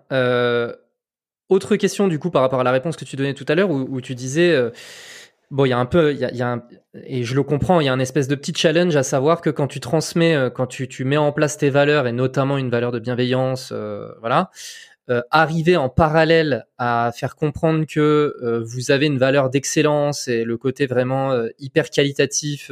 [1.49, 3.71] autre question, du coup, par rapport à la réponse que tu donnais tout à l'heure,
[3.71, 4.55] où, tu disais.
[5.51, 7.87] Bon, il y a un peu, il y a, un, et je le comprends, il
[7.87, 11.05] y a un espèce de petit challenge à savoir que quand tu transmets, quand tu,
[11.07, 14.51] mets en place tes valeurs et notamment une valeur de bienveillance, euh, voilà,
[15.11, 20.45] euh, arriver en parallèle à faire comprendre que euh, vous avez une valeur d'excellence et
[20.45, 22.71] le côté vraiment euh, hyper qualitatif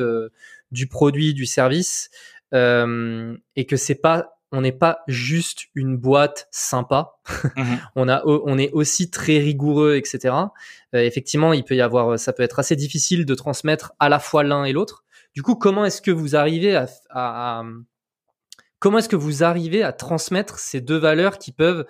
[0.71, 2.11] du produit, du service,
[2.53, 7.15] et que c'est pas on n'est pas juste une boîte sympa.
[7.57, 7.79] Mhm.
[7.97, 10.35] on a, on est aussi très rigoureux, etc.
[10.93, 14.45] effectivement, il peut y avoir, ça peut être assez difficile de transmettre à la fois
[14.45, 15.05] l'un et l'autre.
[15.35, 17.65] Du coup, comment est-ce que vous arrivez à, à
[18.79, 21.87] comment est-ce que vous arrivez à transmettre ces deux valeurs qui peuvent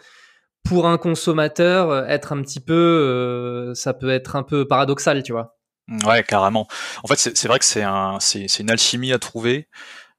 [0.68, 5.22] pour un consommateur, euh, être un petit peu, euh, ça peut être un peu paradoxal,
[5.22, 5.57] tu vois.
[6.05, 6.66] Ouais, carrément.
[7.05, 8.18] En fait, c'est vrai que c'est un,
[8.59, 9.68] une alchimie à trouver,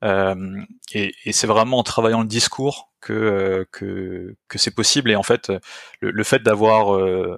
[0.04, 0.62] euh,
[0.94, 5.12] et, et c'est vraiment en travaillant le discours que euh, que, que c'est possible.
[5.12, 5.52] Et en fait,
[6.00, 7.38] le, le fait d'avoir euh,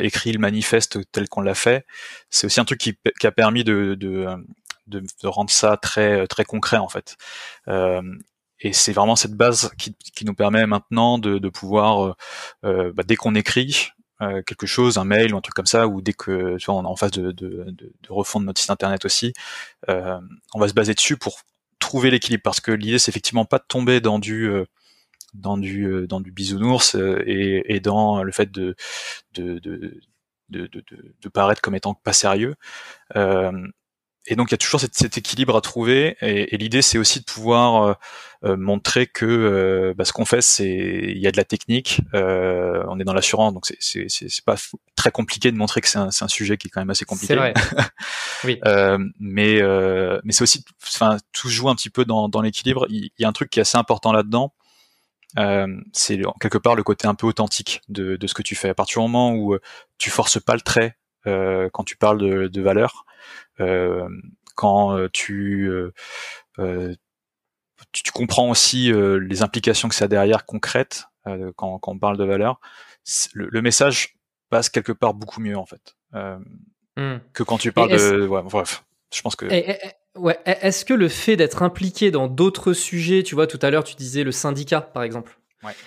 [0.00, 1.86] écrit le manifeste tel qu'on l'a fait,
[2.30, 4.26] c'est aussi un truc qui, qui a permis de, de
[4.88, 7.16] de, de, rendre ça très très concret en fait.
[7.68, 8.02] Euh,
[8.62, 12.14] et c'est vraiment cette base qui, qui, nous permet maintenant de, de pouvoir, euh,
[12.64, 13.88] euh bah, dès qu'on écrit
[14.22, 16.76] euh, quelque chose, un mail ou un truc comme ça, ou dès que tu vois,
[16.76, 19.32] on est en phase de, de, de, de refondre notre site internet aussi,
[19.88, 20.18] euh,
[20.54, 21.40] on va se baser dessus pour
[21.80, 24.64] trouver l'équilibre, parce que l'idée c'est effectivement pas de tomber dans du euh,
[25.34, 28.76] dans du dans du bisounours et, et dans le fait de
[29.34, 30.00] de, de
[30.50, 30.84] de, de,
[31.22, 32.54] de, paraître comme étant pas sérieux.
[34.26, 36.16] Et donc il y a toujours cet, cet équilibre à trouver.
[36.20, 37.94] Et, et l'idée c'est aussi de pouvoir euh,
[38.44, 42.00] euh montrer que euh, bah, ce qu'on fait c'est il y a de la technique
[42.14, 43.52] euh, on est dans l'assurance.
[43.52, 44.56] Donc c'est c'est pas
[44.94, 47.34] très compliqué de montrer que c'est un, un, sujet qui est quand même assez compliqué.
[47.34, 47.52] Vrai.
[48.44, 48.60] oui.
[49.18, 49.60] mais
[50.22, 52.86] mais c'est aussi enfin tout joue un petit peu dans, dans l'équilibre.
[52.90, 54.54] Il, y a un truc qui est assez important là dedans
[55.92, 58.68] c'est quelque part le côté un peu authentique de, de ce que tu fais.
[58.68, 59.56] À partir du moment où
[59.98, 63.06] tu forces pas le trait quand tu parles de, de valeur
[63.60, 64.08] euh,
[64.54, 65.70] quand euh, tu,
[66.58, 66.94] euh,
[67.92, 72.18] tu, tu comprends aussi les implications que ça a derrière concrètes quand, quand, on parle
[72.18, 72.60] de valeur,
[73.32, 74.16] le, le, message
[74.50, 77.16] passe quelque part beaucoup mieux en fait mmh.
[77.32, 78.84] que quand tu parles de ouais, bref.
[79.14, 79.46] Je pense que.
[80.16, 80.40] ouais.
[80.44, 83.94] Est-ce que le fait d'être impliqué dans d'autres sujets, tu vois, tout à l'heure tu
[83.94, 85.38] disais le syndicat par exemple,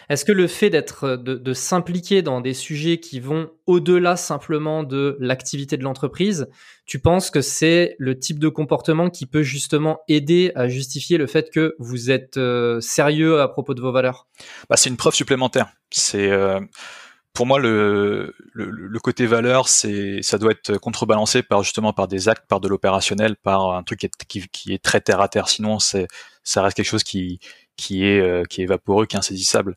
[0.10, 4.84] Est-ce que le fait d'être de, de s'impliquer dans des sujets qui vont au-delà simplement
[4.84, 6.48] de l'activité de l'entreprise,
[6.86, 11.28] tu penses que c'est le type de comportement qui peut justement aider à justifier le
[11.28, 14.28] fait que vous êtes euh, sérieux à propos de vos valeurs?
[14.70, 15.68] Bah, C'est une preuve supplémentaire.
[15.90, 16.60] C'est euh,
[17.34, 22.08] pour moi le, le, le, côté valeur, c'est ça doit être contrebalancé par justement par
[22.08, 25.22] des actes, par de l'opérationnel, par un truc qui est, qui, qui est très terre
[25.22, 25.50] à terre.
[25.50, 26.08] Sinon, c'est
[26.44, 27.40] ça reste quelque chose qui
[27.78, 29.76] qui est euh, qui est vaporeux, qui est insaisissable.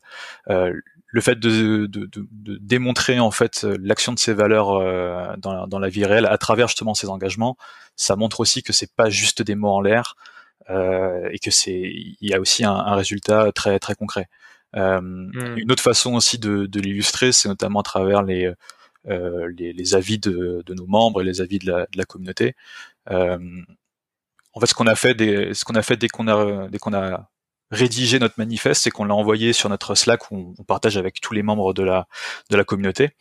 [0.49, 0.73] Euh,
[1.11, 5.53] le fait de, de, de, de, démontrer en fait l'action de ces valeurs euh, dans,
[5.53, 7.57] la, dans la vie réelle à travers justement ces engagements,
[7.95, 10.15] ça montre aussi que c'est pas juste des mots en l'air
[10.69, 14.27] euh, et que c'est il y a aussi un, un, résultat très très concret.
[14.75, 15.57] Euh, mmh.
[15.57, 18.53] Une autre façon aussi de, de l'illustrer, c'est notamment à travers les,
[19.07, 22.05] euh, les, les, avis de, de, nos membres et les avis de la, de la
[22.05, 22.55] communauté.
[23.09, 23.39] Euh,
[24.53, 26.77] en fait, ce qu'on a fait, dès, ce qu'on a fait dès qu'on a, dès
[26.77, 27.29] qu'on a
[27.71, 31.33] rédigé notre manifeste, c'est qu'on l'a envoyé sur notre Slack où on, partage avec tous
[31.33, 32.07] les membres de la
[32.49, 33.11] de la communauté.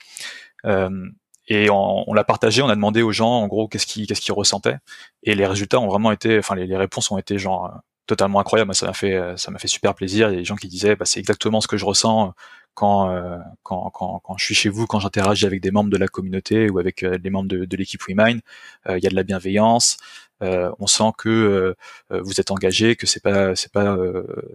[0.64, 1.08] Euh,
[1.50, 4.76] et on, l'a partagé, on a demandé aux gens en gros qu'est-ce qu'ils qu'est-ce ressentaient.
[5.22, 7.72] Et les résultats ont vraiment été, enfin les, les réponses ont été genre
[8.06, 8.74] totalement incroyable.
[8.74, 10.28] Ça m'a fait ça m'a fait super plaisir.
[10.28, 12.34] Il y a des gens qui disaient bah, c'est exactement ce que je ressens
[12.78, 15.96] quand, euh, quand, quand, quand je suis chez vous, quand j'interagis avec des membres de
[15.96, 18.40] la communauté ou avec euh, les membres de, de l'équipe WeMind.
[18.88, 19.96] Euh, il y a de la bienveillance.
[20.40, 21.74] on sent que
[22.10, 23.96] vous êtes engagé, que c'est pas c'est pas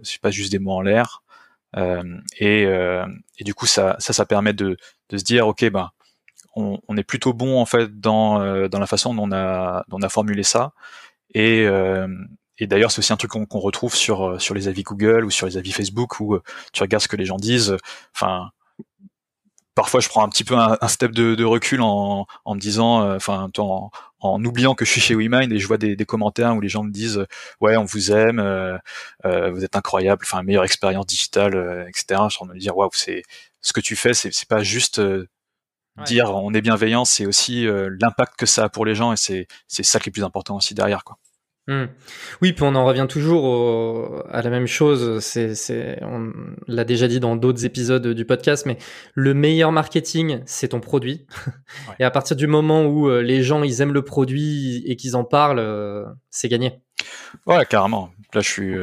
[0.02, 1.22] c'est pas juste des mots en l'air.
[2.40, 2.62] et,
[3.38, 4.78] et du coup ça ça ça permet de,
[5.10, 5.90] de se dire ok ben
[6.56, 9.98] on, on, est plutôt bon en fait dans dans la façon dont on a dont
[10.00, 10.72] on a formulé ça
[11.34, 11.66] et
[12.58, 15.30] et d'ailleurs, c'est aussi un truc qu'on retrouve sur euh, sur les avis Google ou
[15.30, 17.76] sur les avis Facebook où euh, tu regardes ce que les gens disent.
[18.14, 18.50] Enfin,
[19.74, 23.02] parfois, je prends un petit peu un, step de, de, recul en, en me disant,
[23.02, 23.90] euh, enfin, en,
[24.20, 26.68] en, oubliant que je suis chez WeMind et je vois des, des, commentaires où les
[26.68, 27.26] gens me disent,
[27.60, 28.78] ouais, on vous aime, euh,
[29.50, 32.22] vous êtes incroyable, enfin, meilleure expérience digitale, etc.
[32.28, 33.22] Je suis en me dire, waouh, c'est
[33.60, 35.00] ce que tu fais, c'est pas juste
[36.06, 37.66] dire on est bienveillant, c'est aussi
[38.00, 40.24] l'impact que ça a pour les gens et c'est c'est ça qui est le plus
[40.24, 41.18] important aussi derrière, quoi.
[41.66, 41.84] Mmh.
[42.42, 45.20] Oui, puis on en revient toujours au, à la même chose.
[45.20, 46.30] C'est, c'est, on
[46.68, 48.76] l'a déjà dit dans d'autres épisodes du podcast, mais
[49.14, 51.26] le meilleur marketing, c'est ton produit.
[51.88, 51.94] Ouais.
[52.00, 55.16] Et à partir du moment où euh, les gens ils aiment le produit et qu'ils
[55.16, 56.82] en parlent, euh, c'est gagné.
[57.46, 58.10] Ouais, carrément.
[58.34, 58.74] Là, je suis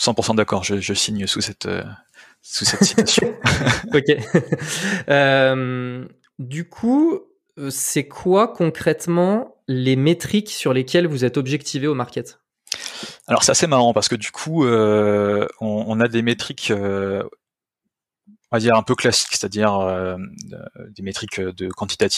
[0.00, 0.64] 100% euh, d'accord.
[0.64, 1.68] Je, je, signe sous cette
[2.40, 3.34] sous cette citation.
[3.92, 4.16] ok.
[6.38, 7.20] du coup,
[7.70, 12.40] c'est quoi concrètement les métriques sur lesquelles vous êtes objectivé au market?
[13.26, 17.22] Alors c'est assez marrant parce que du coup, euh, on, a des métriques, euh,
[18.50, 20.16] on va dire un peu classiques, c'est-à-dire euh,
[20.88, 21.68] des métriques de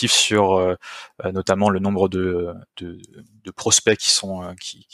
[0.08, 0.76] sur euh,
[1.32, 2.54] notamment le nombre de,
[3.56, 4.86] prospects qui sont qui,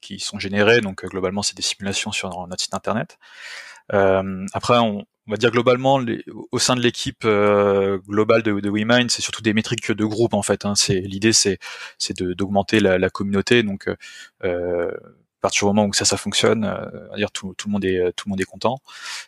[0.00, 0.80] qui, sont générés.
[0.80, 3.18] Donc globalement, c'est des simulations sur notre site internet.
[3.90, 8.70] après, on, on va dire globalement, les, au sein de l'équipe euh, globale de, de
[8.70, 10.64] WeMind, c'est surtout des métriques de groupe en fait.
[10.64, 10.74] Hein.
[10.74, 11.58] C'est l'idée, c'est
[11.98, 13.62] c'est d'augmenter la, la, communauté.
[13.62, 13.90] Donc,
[14.42, 17.84] euh, à partir du moment où ça ça fonctionne, euh, dire tout, tout le monde
[17.84, 18.78] est tout le monde est content.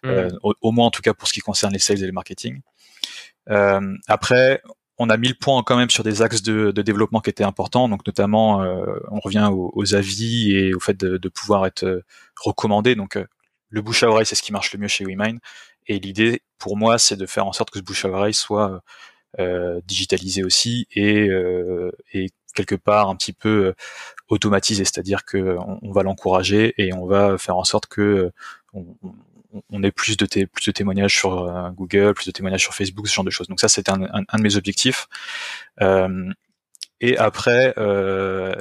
[0.02, 0.08] Mmh.
[0.08, 2.12] Euh, au, au, moins en tout cas pour ce qui concerne les sales et le
[2.12, 2.62] marketing.
[3.50, 4.62] Euh, après,
[4.96, 7.44] on a mis le point quand même sur des axes de, de développement qui étaient
[7.44, 11.66] importants, donc notamment euh, on revient aux, aux, avis et au fait de, de pouvoir
[11.66, 12.04] être
[12.42, 12.94] recommandé.
[12.94, 13.18] Donc
[13.70, 15.38] le bouche à oreille, c'est ce qui marche le mieux chez WeMind.
[15.90, 18.80] Et l'idée, pour moi, c'est de faire en sorte que ce bouche à oreille soit
[19.40, 23.74] euh, digitalisé aussi et, euh, et, quelque part un petit peu euh,
[24.28, 28.32] automatisé, c'est-à-dire que on, va l'encourager et on va faire en sorte que
[28.74, 28.82] euh,
[29.70, 33.24] on, ait plus de, témoignages sur euh, Google, plus de témoignages sur Facebook, ce genre
[33.24, 33.48] de choses.
[33.48, 35.08] Donc ça, c'était un, un, un, de mes objectifs.
[35.80, 36.32] Euh,
[37.00, 38.54] et après, euh,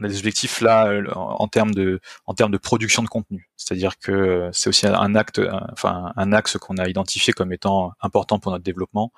[0.00, 3.48] on a des objectifs là euh, en, termes de en termes de production de contenu.
[3.56, 5.40] C'est-à-dire que euh, c'est aussi un acte,
[5.72, 9.12] enfin un axe qu'on a identifié comme étant important pour notre développement.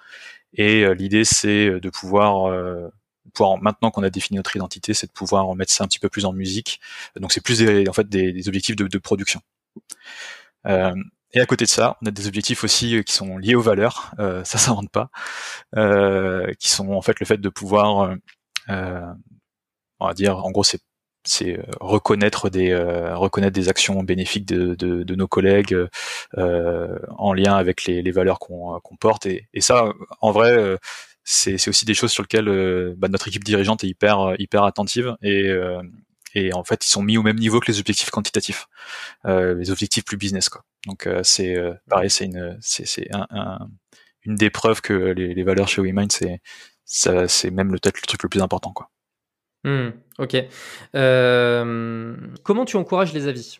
[0.55, 2.53] Et euh, l'idée c'est de pouvoir
[3.35, 6.09] pouvoir maintenant qu'on a défini notre identité, c'est de pouvoir mettre ça un petit peu
[6.09, 6.81] plus en musique.
[7.17, 9.41] Donc c'est plus des, en fait des, des objectifs de, de production.
[10.67, 10.95] Euh,
[11.33, 14.13] et à côté de ça, on a des objectifs aussi qui sont liés aux valeurs.
[14.19, 15.11] Euh, ça, ça rentre pas.
[15.77, 18.17] Euh, qui sont en fait le fait de pouvoir
[20.01, 20.81] on va dire, en gros, c'est
[21.25, 25.77] c'est euh, reconnaître des euh, reconnaître des actions bénéfiques de, de, de nos collègues
[26.39, 29.27] euh, en lien avec les, les valeurs qu'on porte.
[29.27, 30.77] Et, et, ça en vrai euh,
[31.25, 35.51] c'est aussi des choses sur lesquelles bah, notre équipe dirigeante est hyper hyper attentive et
[36.35, 38.67] et en fait ils sont mis au même niveau que les objectifs quantitatifs
[39.27, 40.63] les objectifs plus business quoi.
[40.87, 41.57] Donc c'est
[41.89, 43.69] pareil c'est une c'est un, un,
[44.25, 46.41] une des preuves que les, les valeurs chez WeMind c'est
[46.85, 48.91] c'est même peut-être le truc le plus important quoi
[49.65, 50.37] Mmh, ok.
[50.95, 53.59] Euh, comment tu encourages les avis?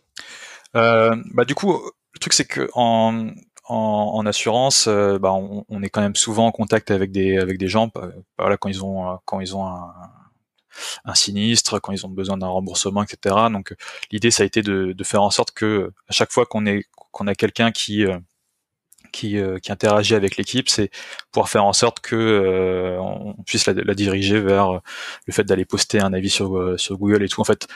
[0.77, 1.79] Euh, bah, Du coup,
[2.21, 3.31] truc c'est que en,
[3.67, 7.91] en, assurance, bah, on, est quand même souvent en contact avec des avec des gens.
[7.95, 12.47] Bah, voilà, quand ils ont quand ils ont un, sinistre, quand ils ont besoin d'un
[12.49, 13.37] remboursement, etc.
[13.53, 13.75] Donc
[14.11, 17.27] l'idée ça a été de, faire en sorte que à chaque fois qu'on est qu'on
[17.27, 18.19] a quelqu'un qui euh,
[19.11, 20.91] qui, interagit avec l'équipe, c'est
[21.33, 24.79] pouvoir faire en sorte que euh, on puisse la, diriger vers euh,
[25.27, 26.51] le fait d'aller poster un avis sur,
[26.91, 27.41] Google et tout.
[27.41, 27.69] En fait,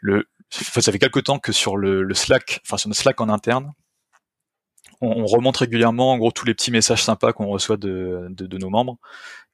[0.00, 3.72] le, ça fait quelque temps que sur le, Slack, enfin sur notre Slack en interne,
[5.00, 8.46] on, on, remonte régulièrement en gros tous les petits messages sympas qu'on reçoit de, de,
[8.46, 8.98] de, nos membres.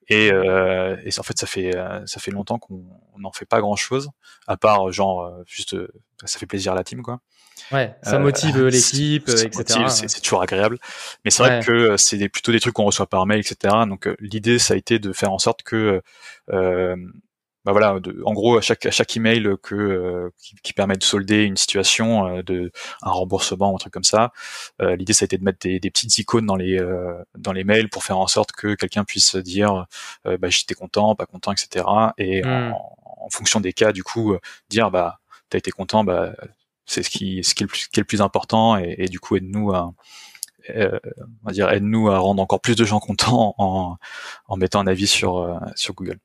[0.09, 1.71] Et, euh, et, en fait, ça fait
[2.05, 2.83] ça fait longtemps qu'on
[3.17, 4.09] n'en fait pas grand chose,
[4.47, 5.75] à part genre juste
[6.25, 7.21] ça fait plaisir à la team quoi.
[7.71, 9.85] Ouais, ça motive euh, l'équipe, etc.
[9.89, 10.77] C'est toujours agréable.
[11.23, 13.73] Mais c'est vrai que euh, c'est plutôt des trucs qu'on reçoit par mail, etc.
[13.87, 16.01] Donc euh, l'idée, ça a été de faire en sorte que
[16.51, 16.95] euh,
[17.65, 20.29] bah voilà, de, en gros, à chaque, à chaque email que,
[20.63, 24.33] qui, permet de solder une situation, de un remboursement ou un truc comme ça,
[24.81, 26.77] l'idée ça a été de mettre des, des, petites icônes dans les
[27.37, 29.85] dans les mails pour faire en sorte que quelqu'un puisse dire,
[30.25, 31.85] bah j'étais content, pas content, etc.
[32.17, 32.73] Et en, hmm.
[32.73, 34.35] en, fonction des cas, du coup,
[34.67, 36.33] dire bah t'as été content, bah
[36.85, 39.07] c'est ce qui, ce qui est le plus, qui est le plus important et, et
[39.07, 39.93] du coup aide-nous à,
[40.69, 40.99] euh,
[41.43, 43.97] on va dire aide-nous à rendre encore plus de gens contents en,
[44.47, 46.19] en mettant un avis sur euh, sur Google.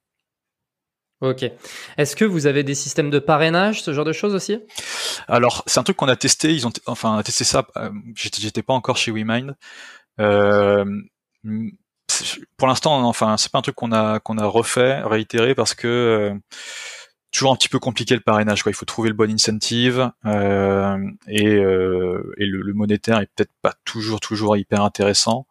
[1.20, 1.50] Ok.
[1.96, 4.60] Est-ce que vous avez des systèmes de parrainage, ce genre de choses aussi?
[5.26, 6.54] Alors, c'est un truc qu'on a testé.
[6.54, 7.66] Ils ont, enfin, on a testé ça.
[7.76, 9.56] Euh, j'étais pas encore chez WeMind.
[10.20, 10.84] Euh,
[12.56, 15.88] pour l'instant, enfin, c'est pas un truc qu'on a qu'on a refait, réitéré, parce que
[15.88, 16.38] euh,
[17.30, 18.62] toujours un petit peu compliqué le parrainage.
[18.62, 18.72] Quoi.
[18.72, 23.74] Il faut trouver le bon incentive euh, et, euh, et le, monétaire est peut-être pas
[23.84, 25.46] toujours toujours hyper intéressant.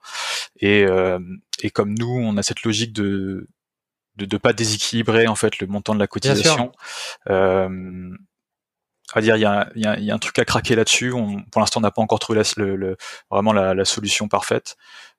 [0.60, 1.20] Et, euh,
[1.62, 3.48] et comme nous, on a cette logique de
[4.18, 6.72] de ne pas déséquilibrer en fait le montant de la cotisation.
[7.30, 8.10] Euh,
[9.14, 11.12] à dire, il y a, y, a, y a, un truc à craquer là-dessus.
[11.52, 12.98] Pour l'instant, on n'a pas encore trouvé la, le,
[13.32, 14.76] vraiment la, la, solution parfaite.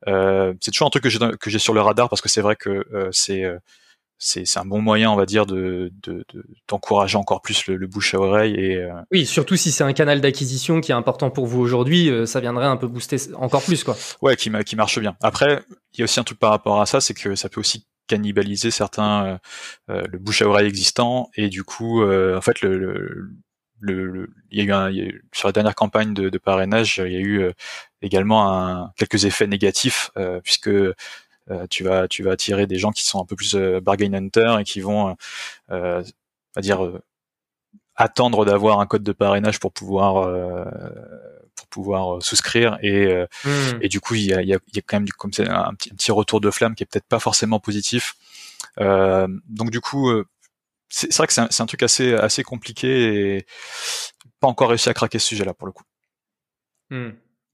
[0.07, 2.43] Euh, c'est toujours un truc que j'ai que j'ai sur le radar parce que c'est
[2.43, 3.45] vrai que euh, c'est
[4.19, 5.93] c'est un bon moyen, on va dire, de
[6.69, 8.55] d'encourager de, encore plus le, bouche à oreille.
[8.55, 12.11] Et, euh, Oui, surtout si c'est un canal d'acquisition qui est important pour vous aujourd'hui,
[12.11, 13.97] euh, ça viendrait un peu booster encore plus, quoi.
[14.21, 15.17] Ouais, qui, qui marche bien.
[15.23, 17.61] Après, il y a aussi un truc par rapport à ça, c'est que ça peut
[17.61, 19.39] aussi cannibaliser certains
[19.91, 23.31] euh, le bouche à oreille existant et du coup, en fait, le, le
[23.81, 24.91] le, il y a eu un,
[25.33, 27.53] sur la dernière campagne de, de, parrainage, il y a eu
[28.03, 30.11] également un, quelques effets négatifs
[30.43, 30.95] puisque euh,
[31.71, 34.57] tu vas tu vas attirer des gens qui sont un peu plus euh, bargain hunter
[34.61, 35.17] et qui vont
[35.71, 36.03] euh,
[36.57, 37.01] à dire
[37.97, 40.29] attendre d'avoir un code de parrainage pour pouvoir
[41.57, 43.07] pour pouvoir souscrire et,
[43.45, 43.79] hmm.
[43.81, 45.75] et du coup il y a, il y a, quand même du, comme c'est un
[45.75, 48.15] petit, un petit retour de flamme qui est peut-être pas forcément positif
[48.81, 50.11] euh, donc du coup
[50.89, 53.47] c'est vrai que c'est un, un, truc assez assez compliqué et
[54.41, 55.85] pas encore réussi à craquer ce sujet là pour le coup
[56.91, 57.11] hmm.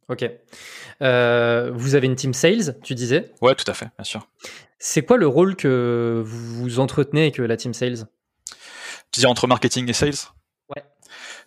[0.08, 0.30] Ok.
[1.02, 3.32] Euh, vous avez une team sales, tu disais?
[3.40, 4.28] Ouais, tout à fait, bien sûr.
[4.78, 8.06] C'est quoi le rôle que vous entretenez avec la team sales?
[9.10, 10.12] Tu dis entre marketing et sales?
[10.74, 10.82] Ouais.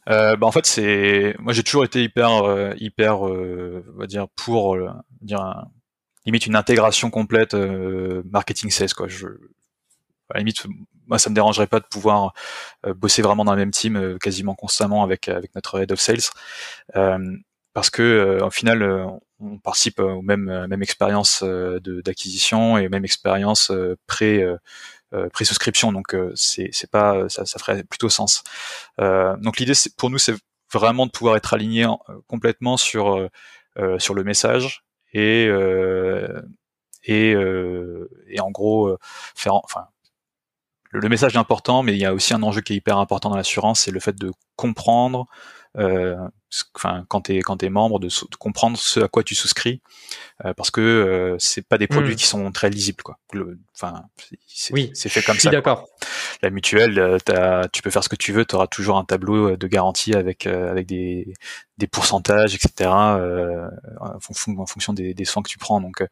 [0.10, 4.08] Euh, bah en fait, c'est moi j'ai toujours été hyper euh, hyper euh, on va
[4.08, 4.90] dire pour euh,
[5.22, 5.66] dire
[6.26, 9.08] limite une intégration complète marketing sales quoi.
[9.08, 9.28] Je
[10.30, 10.66] à la limite
[11.06, 12.34] moi ça me dérangerait pas de pouvoir
[12.96, 16.30] bosser vraiment dans la même team quasiment constamment avec avec notre head of sales
[17.78, 19.06] parce que euh, au final euh,
[19.40, 23.72] on participe aux mêmes même expérience euh, d'acquisition et même expérience
[24.08, 24.44] pré
[25.32, 28.44] pré souscription donc c'est pas ça, ça ferait plutôt sens.
[28.98, 30.34] Donc l'idée pour nous c'est
[30.74, 31.86] vraiment de pouvoir être aligné
[32.26, 33.30] complètement sur
[34.00, 35.48] sur le message et
[37.04, 37.36] et,
[38.28, 38.98] et en gros
[39.36, 39.86] faire enfin
[40.92, 43.30] le, message est important, mais il y a aussi un enjeu qui est hyper important
[43.30, 45.34] dans l'assurance, c'est le fait de comprendre euh,
[45.78, 48.10] enfin quand t'es quand t'es membre de,
[48.40, 49.82] comprendre ce à quoi tu souscris
[50.46, 52.18] euh, parce que euh, c'est pas des produits hmm.
[52.18, 53.20] qui sont très lisibles quoi.
[53.76, 54.04] Enfin
[54.48, 55.88] c'est oui, c'est fait comme je ça d'accord.
[56.42, 59.56] La mutuelle as, tu peux faire ce que tu veux tu auras toujours un tableau
[59.56, 61.34] de garantie avec avec des
[61.78, 65.82] des pourcentages etc en, fonction, en fonction des, des soins que tu prends.
[65.82, 66.04] Donc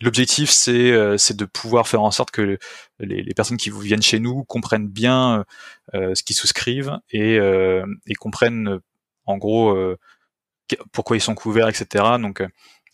[0.00, 2.58] L'objectif, c'est euh, c'est de pouvoir faire en sorte que
[3.00, 5.44] les, les, personnes qui viennent chez nous comprennent bien
[5.94, 8.78] euh, ce qu'ils souscrivent et, euh, et comprennent
[9.26, 9.76] en gros
[10.92, 12.04] pourquoi ils sont couverts, etc.
[12.20, 12.42] Donc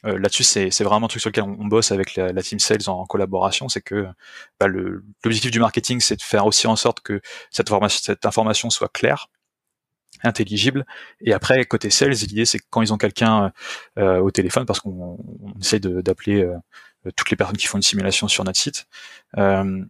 [0.03, 3.05] là-dessus, c'est vraiment un truc sur lequel on, bosse avec la, la, team sales en,
[3.07, 3.69] collaboration.
[3.69, 4.07] C'est que
[4.59, 7.21] bah, l'objectif du marketing, c'est de faire aussi en sorte que
[7.51, 9.29] cette, information, cette information soit claire
[10.25, 10.87] intelligible.
[11.21, 13.53] Et après, côté sales, l'idée c'est quand ils ont quelqu'un
[13.99, 15.19] euh, au téléphone, parce qu'on
[15.61, 16.59] essaie d'appeler euh, euh,
[17.13, 18.87] toutes les personnes qui font une simulation sur notre site,
[19.39, 19.85] euh,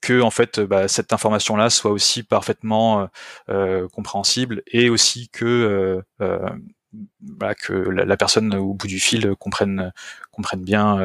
[0.00, 3.08] que en fait bah, cette information-là soit aussi parfaitement
[3.48, 6.02] euh, compréhensible et aussi que
[7.58, 9.92] que la, personne au bout du fil comprenne
[10.30, 10.98] comprenne bien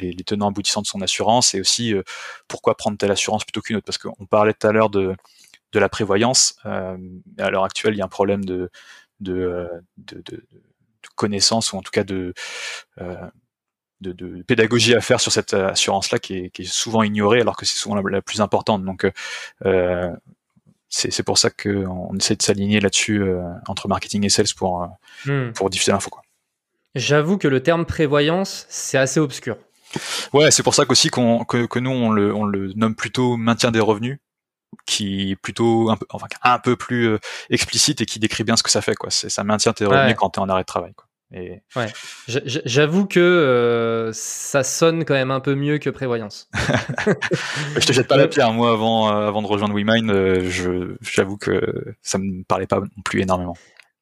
[0.00, 1.94] les, les, tenants aboutissants de son assurance et aussi
[2.46, 3.84] pourquoi prendre telle assurance plutôt qu'une autre.
[3.84, 5.14] Parce qu'on parlait tout à l'heure de
[5.72, 8.70] de la prévoyance à l'heure actuelle il y a un problème de
[9.20, 10.42] de, de, de, de
[11.16, 12.32] connaissance ou en tout cas de
[14.00, 17.56] de, de, pédagogie à faire sur cette assurance-là qui est, qui est, souvent ignorée alors
[17.56, 18.84] que c'est souvent la, plus importante.
[18.84, 19.10] Donc
[19.64, 20.10] euh,
[20.88, 24.86] c'est pour ça qu'on essaie de s'aligner là-dessus euh, entre marketing et sales pour, euh,
[25.26, 25.52] hmm.
[25.52, 26.10] pour diffuser l'info.
[26.94, 29.56] J'avoue que le terme prévoyance, c'est assez obscur.
[30.32, 33.36] Ouais, c'est pour ça qu'aussi qu'on que, que, nous on le, on le nomme plutôt
[33.36, 34.18] maintien des revenus,
[34.86, 37.18] qui est plutôt un peu, enfin, un peu plus euh,
[37.50, 38.94] explicite et qui décrit bien ce que ça fait.
[38.94, 39.10] Quoi.
[39.10, 40.94] C'est ça maintient tes revenus quand tu es en arrêt de travail.
[40.94, 41.07] Quoi.
[41.32, 41.60] Et...
[41.76, 41.86] Ouais.
[42.26, 46.48] J'avoue que euh, ça sonne quand même un peu mieux que prévoyance.
[47.76, 48.52] je te jette pas la pierre.
[48.52, 51.60] Moi, avant, euh, avant de rejoindre WeMind, euh, j'avoue que
[52.02, 53.54] ça me parlait pas non plus énormément.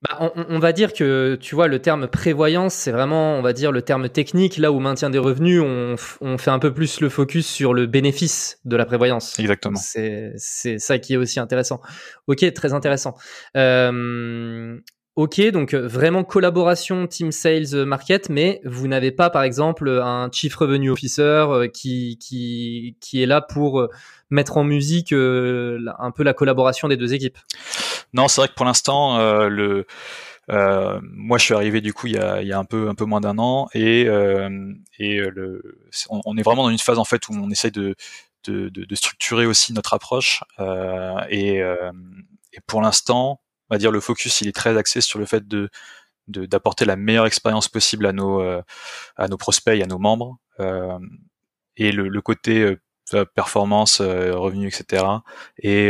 [0.02, 3.54] Bah, on, on, va dire que tu vois le terme prévoyance, c'est vraiment, on va
[3.54, 4.58] dire le terme technique.
[4.58, 7.86] Là où maintien des revenus, on, on fait un peu plus le focus sur le
[7.86, 9.38] bénéfice de la prévoyance.
[9.38, 9.80] Exactement.
[9.80, 11.80] C'est ça qui est aussi intéressant.
[12.26, 13.16] Ok, très intéressant.
[13.56, 14.78] Euh,
[15.16, 19.88] Ok, donc euh, vraiment collaboration team sales euh, market, mais vous n'avez pas par exemple
[19.88, 23.88] un chief revenue officer euh, qui qui qui est là pour
[24.28, 27.38] mettre en musique un peu la collaboration des deux équipes?
[28.12, 29.86] Non, c'est vrai que pour l'instant le
[30.48, 32.94] moi, je suis arrivé du coup il y a, il y a un peu un
[32.94, 34.02] peu moins d'un an et
[34.98, 35.78] et le
[36.10, 37.94] on, est vraiment dans une phase en fait où on essaie de
[38.44, 40.44] de, de, de structurer aussi notre approche
[41.30, 45.26] et, et pour l'instant on va dire le focus il est très axé sur le
[45.26, 45.68] fait de
[46.28, 48.62] d'apporter la meilleure expérience possible à nos euh,
[49.16, 50.38] à nos prospects et à nos membres.
[50.58, 50.98] Euh,
[51.76, 52.76] et le, le côté
[53.14, 55.04] euh, performance revenu etc
[55.58, 55.88] et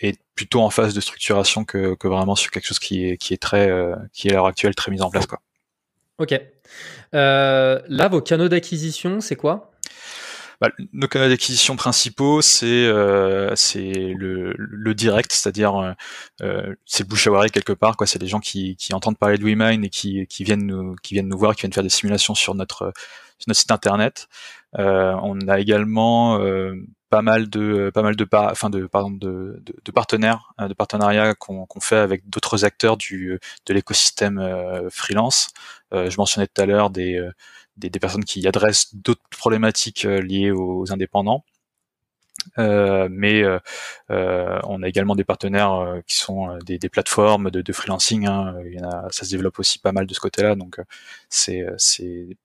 [0.00, 3.34] est plutôt en phase de structuration que, que vraiment sur quelque chose qui est qui
[3.34, 3.70] est très
[4.12, 5.40] qui est à l'heure actuelle très mis en place quoi.
[6.18, 6.40] Ok.
[7.12, 9.72] Là vos canaux d'acquisition c'est quoi?
[10.60, 15.92] Bah, nos canaux d'acquisition principaux, c'est euh, le, le direct, c'est-à-dire euh,
[16.42, 17.96] euh c'est le bouche à oreille quelque part.
[17.96, 18.06] quoi.
[18.06, 21.14] C'est des gens qui, qui entendent parler de WeMind et qui, qui viennent nous qui
[21.14, 22.92] viennent nous voir, qui viennent faire des simulations sur notre
[23.38, 24.28] sur notre site internet.
[24.78, 26.74] Euh, on a également euh,
[27.10, 31.34] pas mal de pas mal de par, enfin de pardon de, de, partenaires de partenariats
[31.34, 34.40] qu'on qu'on fait avec d'autres acteurs du de l'écosystème
[34.90, 35.50] freelance.
[35.92, 37.20] je mentionnais tout à l'heure des
[37.76, 41.44] des, personnes qui adressent d'autres problématiques euh, liées aux indépendants.
[42.58, 43.58] Euh, mais euh,
[44.64, 48.26] on a également des partenaires qui sont des, plateformes de, freelancing.
[48.26, 48.54] Hein.
[48.66, 50.80] Il y en a, ça se développe aussi pas mal de ce côté-là, donc
[51.28, 52.36] c'est c'est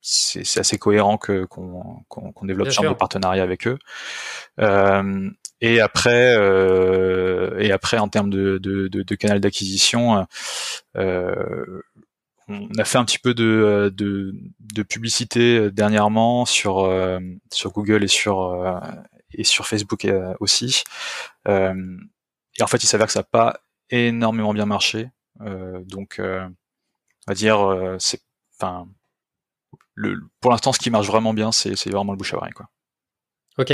[0.00, 3.78] c'est assez cohérent que qu'on développe ce genre de partenariat avec eux.
[5.60, 6.36] et après
[7.58, 10.24] et après en termes de de, de, canal d'acquisition,
[12.52, 17.18] on a fait un petit peu de, euh, de, de publicité euh, dernièrement sur, euh,
[17.52, 18.80] sur Google et sur,
[19.32, 20.06] et sur Facebook
[20.40, 20.82] aussi.
[21.46, 25.10] et en fait, il s'avère que ça n'a pas énormément bien marché.
[25.40, 26.52] donc, on
[27.26, 28.20] va dire, c'est,
[28.58, 28.86] enfin,
[29.94, 32.52] le, pour l'instant, ce qui marche vraiment bien, c'est, c'est vraiment le bouche à oreille,
[32.52, 32.68] quoi.
[33.58, 33.72] Ok.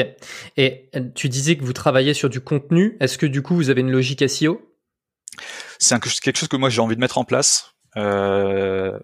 [0.57, 2.97] Et tu disais que vous travaillez sur du contenu.
[3.01, 4.61] Est-ce que du coup, vous avez une logique SEO
[5.79, 7.78] C'est quelque chose que moi j'ai envie de mettre en place.
[7.97, 8.99] Euh,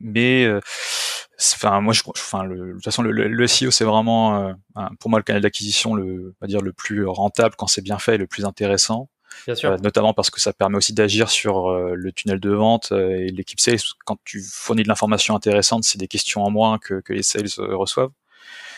[0.00, 0.60] mais euh,
[1.40, 4.52] enfin moi je enfin le, de toute façon le, le, SEO c'est vraiment euh,
[5.00, 7.98] pour moi le canal d'acquisition le on va dire le plus rentable quand c'est bien
[7.98, 9.08] fait et le plus intéressant.
[9.46, 9.78] Bien sûr.
[9.82, 13.78] notamment parce que ça permet aussi d'agir sur le tunnel de vente et l'équipe sales
[14.06, 17.48] quand tu fournis de l'information intéressante c'est des questions en moins que, que les sales
[17.58, 18.12] reçoivent.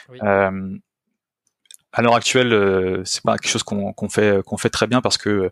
[0.08, 0.18] Oui
[1.98, 5.18] à l'heure actuelle, euh, c'est pas quelque chose qu'on fait qu'on fait très bien parce
[5.18, 5.50] que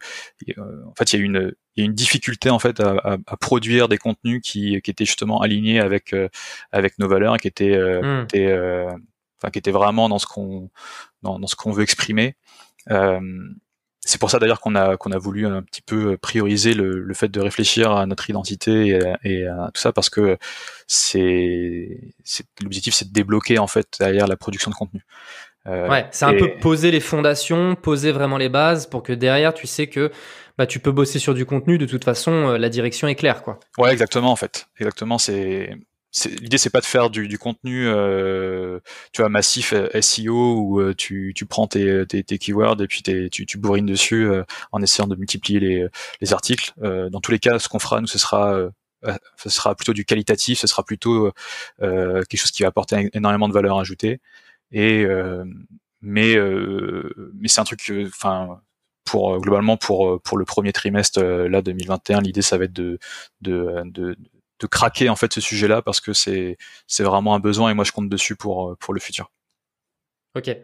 [0.56, 3.18] euh, en fait il y a une il y a une difficulté en fait à,
[3.26, 6.28] à, produire des contenus qui, qui étaient justement alignés avec euh,
[6.70, 8.28] avec nos valeurs et qui étaient, hmm.
[8.28, 8.56] qui étaient
[9.38, 10.70] enfin qui étaient vraiment dans ce qu'on
[11.22, 12.36] dans, dans, ce qu'on veut exprimer.
[14.00, 17.14] c'est pour ça d'ailleurs qu'on a qu'on a voulu un petit peu prioriser le, le,
[17.14, 20.38] fait de réfléchir à notre identité et, et à tout ça parce que
[20.86, 22.14] c'est
[22.62, 25.04] l'objectif c'est de débloquer en fait derrière la production de contenu.
[25.66, 29.52] Euh, ouais, c'est un peu poser les fondations, poser vraiment les bases pour que derrière
[29.52, 30.10] tu sais que
[30.58, 31.78] bah, tu peux bosser sur du contenu.
[31.78, 33.58] De toute façon, euh, la direction est claire, quoi.
[33.78, 34.68] Ouais, exactement, en fait.
[34.78, 35.70] Exactement, c'est
[36.24, 38.80] l'idée c'est pas de faire du, du contenu euh,
[39.12, 42.86] tu vois massif euh, SEO où euh, tu, tu prends tes, tes, tes, keywords et
[42.86, 44.28] puis tu, tu bourrines dessus
[44.72, 45.86] en essayant de multiplier les,
[46.20, 48.58] les articles dans tous les cas ce qu'on fera nous ce sera
[49.36, 51.32] ce sera plutôt du qualitatif ce sera plutôt
[51.80, 54.20] quelque chose qui va apporter énormément de valeur ajoutée
[54.72, 55.44] et euh,
[56.00, 58.60] mais euh, mais c'est un truc, enfin
[59.04, 62.98] pour globalement pour pour le premier trimestre là 2021, l'idée ça va être de
[63.40, 64.16] de, de
[64.60, 66.56] de craquer en fait ce sujet-là parce que c'est
[66.86, 69.30] c'est vraiment un besoin et moi je compte dessus pour pour le futur.
[70.36, 70.54] Ok.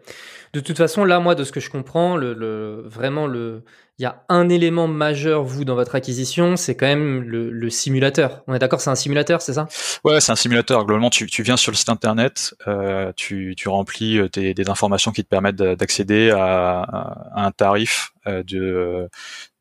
[0.53, 3.63] De toute façon, là, moi, de ce que je comprends, le, vraiment, le,
[3.97, 8.43] il y a un élément majeur, vous, dans votre acquisition, c'est quand même le, simulateur.
[8.45, 9.67] On est d'accord, c'est un simulateur, c'est ça?
[10.03, 10.85] Ouais, c'est un simulateur.
[10.85, 15.29] Globalement, tu, viens sur le site internet, euh, tu, remplis euh, des informations qui te
[15.29, 19.09] permettent d'accéder à, un tarif euh, de,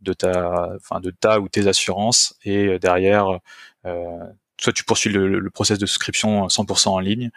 [0.02, 3.38] de ta, enfin, de ta ou tes assurances, et derrière,
[4.62, 7.30] soit tu poursuis le, le process de souscription 100% en ligne.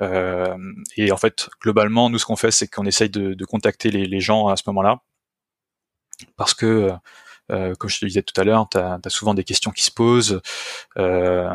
[0.00, 0.56] Euh,
[0.96, 4.06] et en fait, globalement, nous, ce qu'on fait, c'est qu'on essaye de, de contacter les,
[4.06, 5.00] les, gens à ce moment-là,
[6.36, 6.90] parce que,
[7.52, 9.90] euh, comme je te disais tout à l'heure, tu as, souvent des questions qui se
[9.90, 10.40] posent.
[10.98, 11.48] Euh,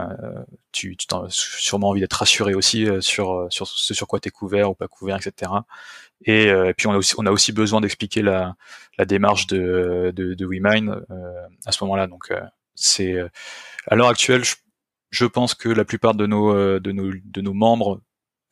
[0.71, 4.29] tu, tu as sûrement envie d'être rassuré aussi euh, sur, sur ce sur quoi tu
[4.29, 5.51] es couvert ou pas couvert, etc.
[6.25, 8.55] Et, et, puis on a aussi, on a aussi besoin d'expliquer la,
[8.97, 11.05] la démarche de, de, de WeMind
[11.65, 12.07] à ce moment-là.
[12.07, 12.33] Donc
[12.75, 13.17] c'est
[13.87, 14.55] à l'heure actuelle, je
[15.09, 18.01] je pense que la plupart de nos, euh, de nos, de nos membres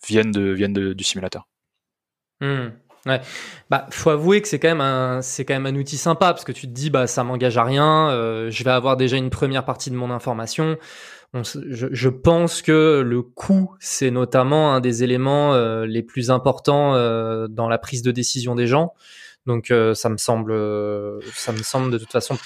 [0.08, 1.48] viennent, de, viennent du simulateur.
[2.42, 2.70] Hmm.
[3.06, 3.22] Ouais.
[3.70, 6.44] Bah, faut avouer que c'est quand même un, c'est quand même un outil sympa parce
[6.44, 9.30] que tu te dis, bah, ça m'engage à rien, euh, je vais avoir déjà une
[9.30, 10.78] première partie de mon information.
[11.34, 16.94] je, je, pense que le coût, c'est notamment un des éléments euh, les plus importants
[17.48, 18.94] dans la prise de décision des gens.
[19.46, 20.54] Donc, ça me semble,
[21.34, 22.38] ça me semble de toute façon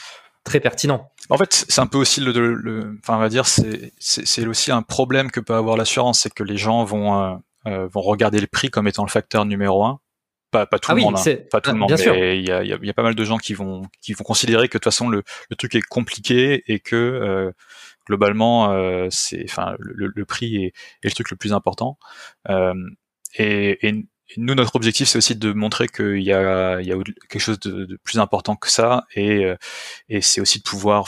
[0.43, 1.11] très pertinent.
[1.29, 4.71] En fait, c'est un peu aussi le, le, enfin, on va dire, c'est, c'est, aussi
[4.71, 7.35] un problème que peut avoir l'assurance, c'est que les gens vont, euh,
[7.67, 9.99] euh, vont regarder le prix comme étant le facteur numéro un.
[10.49, 11.35] Pas, pas tout ah le monde, hein.
[11.49, 13.53] pas tout le monde, mais il y a, y a, pas mal de gens qui
[13.53, 16.97] vont, qui vont considérer que de toute façon le, le truc est compliqué et que
[16.97, 17.51] euh,
[18.05, 18.69] globalement,
[19.09, 20.73] c'est, enfin, le, le, prix est,
[21.03, 21.97] est, le truc le plus important.
[22.49, 24.05] et, et
[24.38, 26.95] nous, notre objectif, c'est aussi de montrer qu'il y a, il y a
[27.29, 29.55] quelque chose de, plus important que ça, et, euh,
[30.09, 31.07] et c'est aussi de pouvoir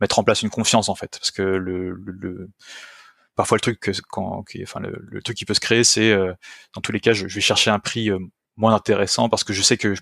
[0.00, 2.50] mettre en place une confiance en fait, parce que le, le,
[3.36, 6.34] parfois le truc que, quand, enfin le, truc qui peut se créer, c'est euh,
[6.74, 8.18] dans tous les cas, je, vais chercher un prix euh,
[8.56, 9.94] moins intéressant parce que je sais que,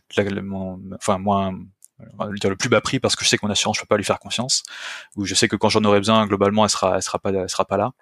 [0.95, 1.53] enfin moins
[2.37, 3.97] dire le plus bas prix parce que je sais que mon assurance je peux pas
[3.97, 4.63] lui faire confiance.
[5.17, 7.49] Ou je sais que quand j'en aurai besoin globalement elle sera elle sera pas elle
[7.49, 7.93] sera pas là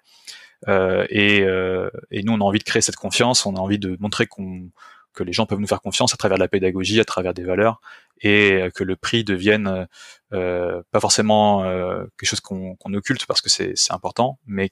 [0.67, 3.97] et, euh, et, nous, on a envie de créer cette confiance, on a envie de
[3.99, 4.69] montrer qu'on
[5.13, 7.81] que les gens peuvent nous faire confiance à travers la pédagogie, à travers des valeurs,
[8.21, 9.87] et que le prix devienne
[10.33, 14.69] euh, pas forcément euh, quelque chose qu'on occulte parce que c'est important, mais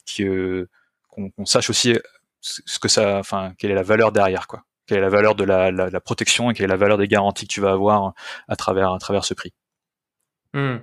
[1.09, 1.97] qu'on sache aussi
[2.39, 4.63] ce que ça, enfin, quelle est la valeur derrière, quoi.
[4.85, 7.09] Quelle est la valeur de la, la, la, protection et quelle est la valeur des
[7.09, 8.13] garanties que tu vas avoir
[8.47, 9.51] à travers à travers ce prix.
[10.53, 10.77] Mmh.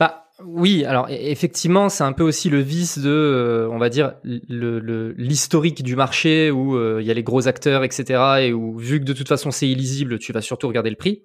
[0.00, 3.88] Bah, oui, alors e-, effectivement, c'est un peu aussi le vice de, euh, on va
[3.88, 8.22] dire, l'historique du marché où euh, il y a les gros acteurs, etc.
[8.42, 11.22] Et où, vu que de toute façon c'est illisible, tu vas surtout regarder le prix.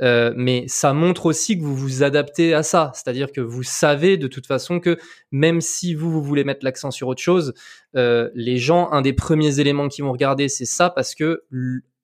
[0.00, 4.16] Euh, mais ça montre aussi que vous vous adaptez à ça, c'est-à-dire que vous savez
[4.16, 4.96] de toute façon que
[5.32, 7.54] même si vous, vous voulez mettre l'accent sur autre chose,
[7.94, 11.42] les gens, un des premiers éléments qu'ils vont regarder, c'est ça parce que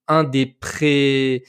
[0.09, 1.44] un des pré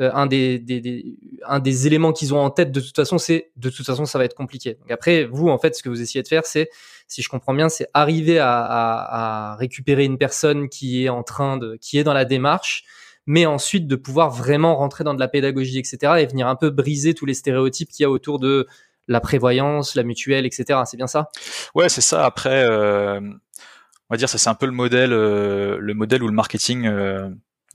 [0.00, 1.16] euh, un des, des,
[1.46, 4.18] un des éléments qu'ils ont en tête de toute façon, c'est de toute façon ça
[4.18, 4.78] va être compliqué.
[4.88, 6.70] Après, vous en fait, ce que vous essayez de faire, c'est,
[7.08, 11.76] si je comprends bien, c'est arriver à, récupérer une personne qui est en train de,
[11.76, 12.84] qui est dans la démarche,
[13.26, 16.70] mais ensuite de pouvoir vraiment rentrer dans de la pédagogie, etc., et venir un peu
[16.70, 18.66] briser tous les stéréotypes qu'il y a autour de
[19.08, 20.80] la prévoyance, la mutuelle, etc.
[20.86, 21.28] C'est bien ça?
[21.74, 22.24] Ouais, c'est ça.
[22.24, 26.28] Après, euh, on va dire ça, c'est un peu le modèle, euh, le modèle où
[26.28, 26.86] le marketing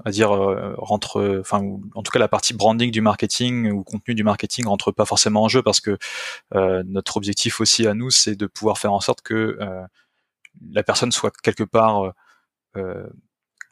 [0.06, 1.62] à dire euh, rentre enfin
[1.96, 5.44] en tout cas la partie branding du marketing ou contenu du marketing rentre pas forcément
[5.44, 5.98] en jeu parce que
[6.56, 9.84] euh, notre objectif aussi à nous c'est de pouvoir faire en sorte que euh,
[10.72, 12.14] la personne soit quelque part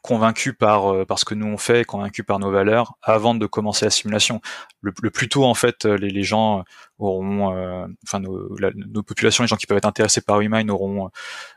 [0.06, 3.46] convaincu par, euh, par ce que nous on fait, convaincu par nos valeurs, avant de
[3.46, 4.40] commencer la simulation.
[4.80, 6.64] Le, plus tôt en fait, euh, les, gens
[6.98, 11.10] auront, euh, enfin nos, nos, populations, les gens qui peuvent être intéressés par WeMind auront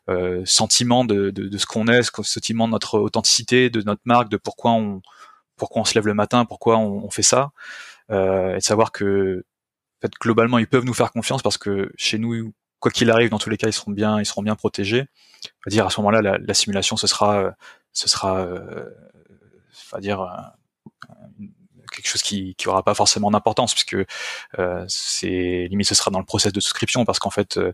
[0.10, 4.30] euh, sentiment de, de, de ce qu'on est, sentiment de notre authenticité, de notre marque,
[4.30, 5.02] de pourquoi on
[5.58, 7.52] pourquoi on se lève le matin, pourquoi on, on fait ça,
[8.12, 9.44] euh, et de savoir que
[10.00, 13.30] en fait, globalement ils peuvent nous faire confiance parce que chez nous quoi qu'il arrive,
[13.30, 15.06] dans tous les cas, ils seront bien, ils seront bien protégés.
[15.46, 17.54] On va dire à ce moment-là, la, la, simulation, ce sera
[17.94, 18.90] ce sera, euh,
[19.92, 20.28] va dire,
[21.90, 23.98] quelque chose qui qui aura pas forcément d'importance puisque
[24.60, 27.74] euh, c'est limite ce sera dans le process de souscription parce qu'en fait euh,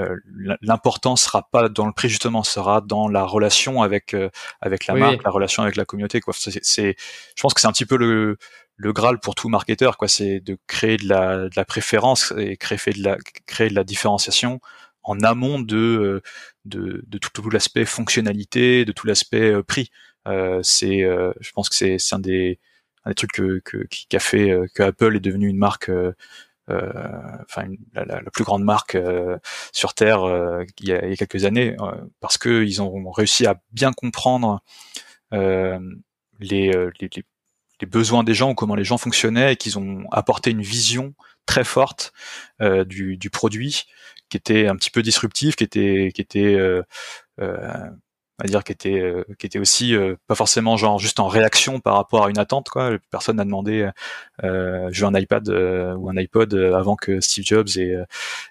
[0.00, 0.16] euh
[0.62, 4.94] l'important sera pas dans le prix justement sera dans la relation avec euh, avec la
[4.94, 6.34] marque la relation avec la communauté quoi.
[6.36, 6.96] C'est
[7.36, 8.38] je pense que c'est un petit peu le
[8.78, 10.08] le graal pour tout marketeur quoi.
[10.08, 13.84] C'est de créer de la de la préférence et créer de la créer de la
[13.84, 14.60] différenciation
[15.06, 16.22] en amont de, euh,
[16.66, 19.90] de, de tout, tout l'aspect fonctionnalité, de tout l'aspect euh, prix.
[20.26, 21.02] Euh, c'est,
[21.40, 22.58] je pense que c'est un des,
[23.14, 23.40] trucs
[23.88, 25.90] qui, a fait que Apple est devenu une marque
[26.68, 28.98] enfin la, plus grande marque
[29.70, 30.24] sur terre
[30.80, 31.76] il y, a, quelques années
[32.18, 34.60] parce que ils ont réussi à bien comprendre
[35.30, 36.72] les,
[37.86, 41.14] besoins des gens ou comment les gens fonctionnaient et qu'ils ont apporté une vision
[41.46, 42.12] très forte
[42.58, 43.84] du, produit
[44.28, 46.58] qui était un petit peu disruptif qui était qui était
[48.38, 51.28] on va dire qui était euh, qui était aussi euh, pas forcément genre juste en
[51.28, 52.90] réaction par rapport à une attente quoi.
[53.10, 53.88] Personne n'a demandé
[54.44, 57.96] euh, je veux un iPad euh, ou un iPod avant que Steve Jobs et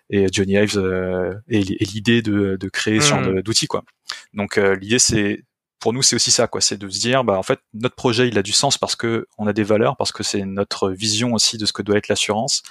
[0.10, 0.80] et Johnny Ives
[1.50, 3.42] aient, l'idée de, de créer ce genre mmh.
[3.42, 3.84] d'outils quoi.
[4.34, 5.44] Donc l'idée c'est
[5.80, 6.62] pour nous c'est aussi ça quoi.
[6.62, 9.28] C'est de se dire bah en fait notre projet il a du sens parce que
[9.38, 12.08] on a des valeurs parce que c'est notre vision aussi de ce que doit être
[12.08, 12.64] l'assurance.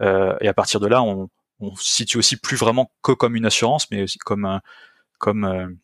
[0.00, 1.28] Et à partir de là on
[1.62, 4.60] on se situe aussi plus vraiment que comme une assurance mais aussi comme un,
[5.18, 5.78] comme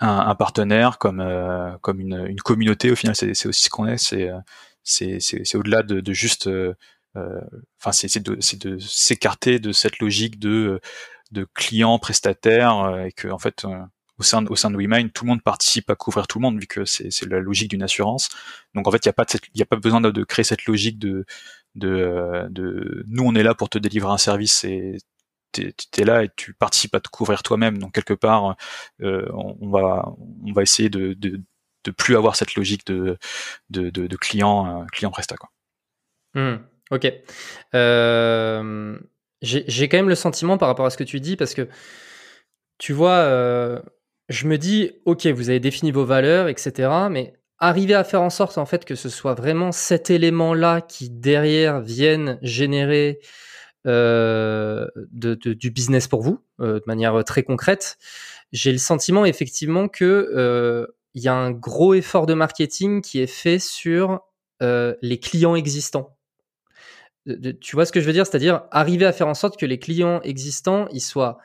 [0.00, 2.90] un, partenaire, comme euh, comme une, une, communauté.
[2.90, 3.98] Au final, c'est aussi ce qu'on est.
[3.98, 4.38] C'est euh,
[4.82, 6.74] c'est au-delà de, de, juste, euh,
[7.14, 10.80] enfin, c'est de de s'écarter de cette logique de
[11.30, 13.64] de clients prestataires et que en fait
[14.18, 16.42] au sein de, au sein de WeMind, tout le monde participe à couvrir tout le
[16.42, 18.28] monde vu que c'est la logique d'une assurance.
[18.74, 20.66] Donc en fait, il n'y a pas il a pas besoin de, de, créer cette
[20.66, 21.24] logique de
[21.74, 24.98] de, de nous on est là pour te délivrer un service et
[25.54, 27.78] tu es là et tu participes à te couvrir toi-même.
[27.78, 28.56] Donc quelque part,
[29.02, 30.04] euh, on, va
[30.44, 31.40] on va essayer de, de,
[31.84, 33.16] de plus avoir cette logique de
[33.70, 35.50] de, de, client euh, client presta quoi.
[36.34, 36.56] Mmh,
[36.90, 37.12] ok.
[37.74, 38.98] Euh,
[39.42, 41.68] j'ai quand même le sentiment par rapport à ce que tu dis parce que
[42.78, 43.82] tu vois,
[44.28, 46.90] je me dis ok, vous avez défini vos valeurs, etc.
[47.10, 47.34] Mais
[47.68, 51.80] arriver à faire en sorte en fait que ce soit vraiment cet élément-là qui derrière
[51.80, 53.20] vienne générer
[53.86, 57.98] euh, du business pour vous, euh, de manière très concrète,
[58.52, 63.20] j'ai le sentiment effectivement que euh, il y a un gros effort de marketing qui
[63.20, 64.20] est fait sur
[64.60, 66.16] les clients existants.
[67.60, 68.26] tu vois ce que je veux dire?
[68.26, 71.38] C'est-à-dire arriver à faire en sorte que les clients existants, ils soient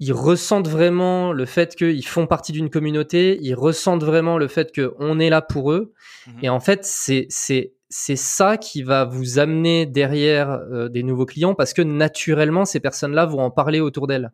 [0.00, 4.72] ils ressentent vraiment le fait qu'ils font partie d'une communauté, ils ressentent vraiment le fait
[4.74, 5.92] qu'on est là pour eux.
[6.26, 7.26] Mmh Et en fait, c'est
[7.90, 12.80] c'est ça qui va vous amener derrière euh, des nouveaux clients parce que naturellement, ces
[12.80, 14.30] personnes-là vont en parler autour d'elles.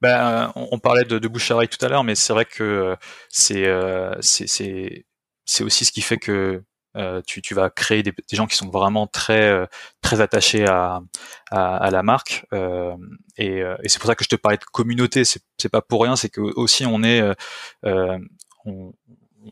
[0.00, 2.96] Ben, on, parlait de, de bouche à oreille tout à l'heure, mais c'est vrai que
[3.28, 6.62] c'est euh, c'est aussi ce qui fait que
[6.96, 9.66] euh, tu, tu, vas créer des, des, gens qui sont vraiment très euh,
[10.00, 11.00] très attachés à,
[11.50, 12.46] à, à la marque.
[12.52, 12.96] Euh,
[13.36, 15.24] et, et c'est pour ça que je te parlais de communauté.
[15.24, 16.16] C'est pas pour rien.
[16.16, 17.22] C'est que aussi on est
[18.64, 18.92] on,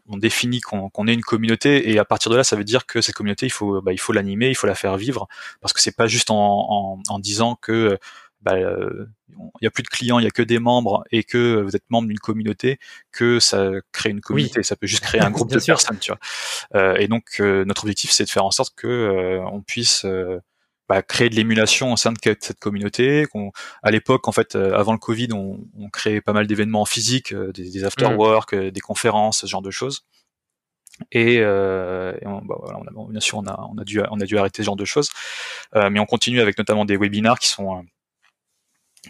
[0.09, 1.91] on définit qu'on est une communauté.
[1.91, 4.01] Et à partir de là, ça veut dire que cette communauté, il faut, bah, il
[4.01, 5.29] faut l'animer, il faut la faire vivre.
[5.61, 7.99] Parce que c'est pas juste en, en, disant que
[8.45, 9.07] bah, euh,
[9.61, 11.75] il y a plus de clients, il y a que des membres et que vous
[11.75, 12.79] êtes membre d'une communauté
[13.13, 14.63] que ça crée une communauté.
[14.63, 16.21] Ça peut juste créer un groupe de personnes, tu vois.
[16.75, 20.07] Euh, et donc euh, notre objectif, c'est de faire en sorte que on puisse
[20.89, 23.27] bah, créer de l'émulation au sein de cette communauté.
[23.27, 26.85] Qu'on, à l'époque, en fait, euh, avant le Covid, on, on créait pas mal d'événements
[26.85, 28.57] physiques, euh, des, des after-work, mmh.
[28.57, 30.05] euh, des conférences, ce genre de choses.
[31.11, 34.27] Et, euh, bah, voilà, on a, bien sûr, on a, on a, dû, on a
[34.27, 35.11] dû arrêter ce genre de choses,
[35.75, 37.85] mais on continue avec notamment des webinars qui sont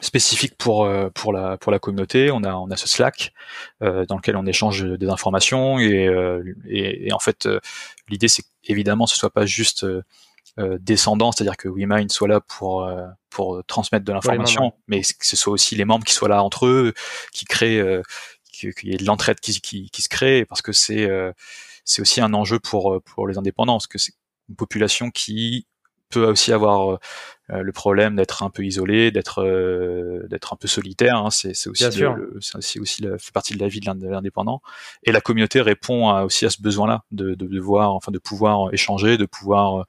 [0.04, 2.30] spécifiques pour pour la pour la communauté.
[2.30, 3.32] On a on a ce Slack
[3.80, 6.08] dans lequel on échange des informations et
[6.68, 7.48] et, et en fait
[8.08, 9.86] l'idée c'est évidemment ce soit pas juste
[10.60, 15.26] euh, descendant, c'est-à-dire que WeMind soit là pour euh, pour transmettre de l'information, mais que
[15.26, 16.94] ce soit aussi les membres qui soient là entre eux,
[17.32, 18.02] qui créent, euh,
[18.52, 21.08] qu'il y ait de l'entraide qui, qui, qui, se crée, parce que c'est
[21.84, 24.12] c'est aussi un enjeu pour pour les indépendants, parce que c'est
[24.48, 25.66] une population qui
[26.14, 26.98] peut aussi avoir euh,
[27.48, 31.16] le problème d'être un peu isolé, d'être euh, d'être un peu solitaire.
[31.16, 31.84] Hein, c'est aussi
[32.60, 34.62] c'est aussi la, fait partie de la vie de l'indépendant.
[35.02, 38.18] Et la communauté répond à, aussi à ce besoin-là de, de, de, voir, enfin de
[38.18, 39.84] pouvoir échanger, de pouvoir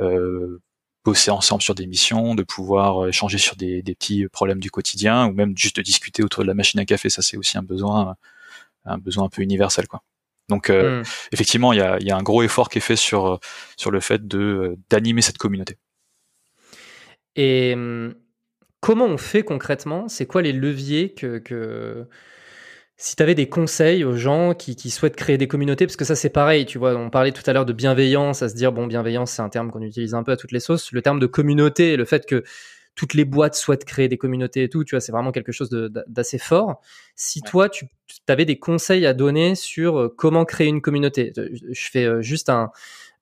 [0.00, 0.60] euh,
[1.04, 5.26] bosser ensemble sur des missions, de pouvoir échanger sur des, des, petits problèmes du quotidien,
[5.26, 7.08] ou même juste de discuter autour de la machine à café.
[7.08, 8.16] Ça, c'est aussi un besoin,
[8.84, 10.02] un besoin un peu universel, quoi.
[10.48, 11.04] Donc, euh, hmm.
[11.32, 13.40] effectivement, il y a, y a, un gros effort qui est fait sur
[13.76, 15.78] sur le fait de d'animer cette communauté.
[17.36, 17.74] Et
[18.80, 20.08] comment on fait concrètement?
[20.08, 22.06] C'est quoi les leviers que,
[22.96, 26.14] si tu avais des conseils aux gens qui, souhaitent créer des communautés, parce que ça
[26.14, 28.86] c'est pareil, tu vois, on parlait tout à l'heure de bienveillance, à se dire, bon,
[28.86, 31.26] bienveillance c'est un terme qu'on utilise un peu à toutes les sauces, le terme de
[31.26, 32.44] communauté, le fait que
[32.94, 35.70] toutes les boîtes souhaitent créer des communautés et tout, tu vois, c'est vraiment quelque chose
[36.06, 36.82] d'assez fort.
[37.16, 37.86] Si toi, tu
[38.28, 42.70] avais des conseils à donner sur comment créer une communauté, je fais juste un,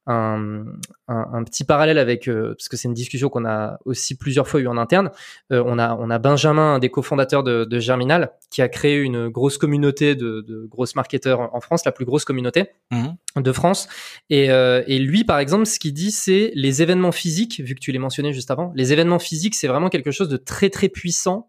[0.06, 0.64] un,
[1.08, 4.60] un, petit parallèle avec, euh, parce que c'est une discussion qu'on a aussi plusieurs fois
[4.60, 5.10] eu en interne.
[5.52, 8.98] Euh, on, a, on a Benjamin, un des cofondateurs de, de, Germinal, qui a créé
[8.98, 13.08] une grosse communauté de, de grosses marketeurs en France, la plus grosse communauté mmh.
[13.36, 13.88] de France.
[14.30, 17.80] Et, euh, et, lui, par exemple, ce qu'il dit, c'est les événements physiques, vu que
[17.80, 20.88] tu l'as mentionné juste avant, les événements physiques, c'est vraiment quelque chose de très très
[20.88, 21.48] puissant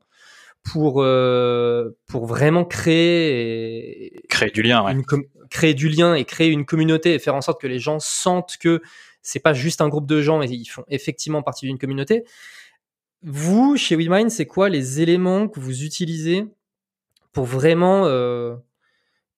[0.63, 4.95] pour euh, pour vraiment créer créer du lien, ouais.
[5.51, 8.57] Créer du lien et créer une communauté et faire en sorte que les gens sentent
[8.59, 8.81] que
[9.21, 12.23] c'est pas juste un groupe de gens et ils font effectivement partie d'une communauté.
[13.21, 16.47] Vous, chez WeMind, c'est quoi les éléments que vous utilisez
[17.33, 18.55] pour vraiment euh,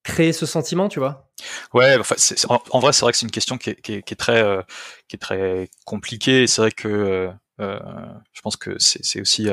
[0.04, 1.30] créer ce sentiment, tu vois?
[1.74, 2.16] Ouais, enfin,
[2.48, 4.62] en, vrai, c'est vrai que c'est une question qui est, qui est, très, euh,
[5.10, 6.48] qui est très compliquée.
[6.48, 7.80] C'est vrai que euh,
[8.32, 9.50] je pense que c'est aussi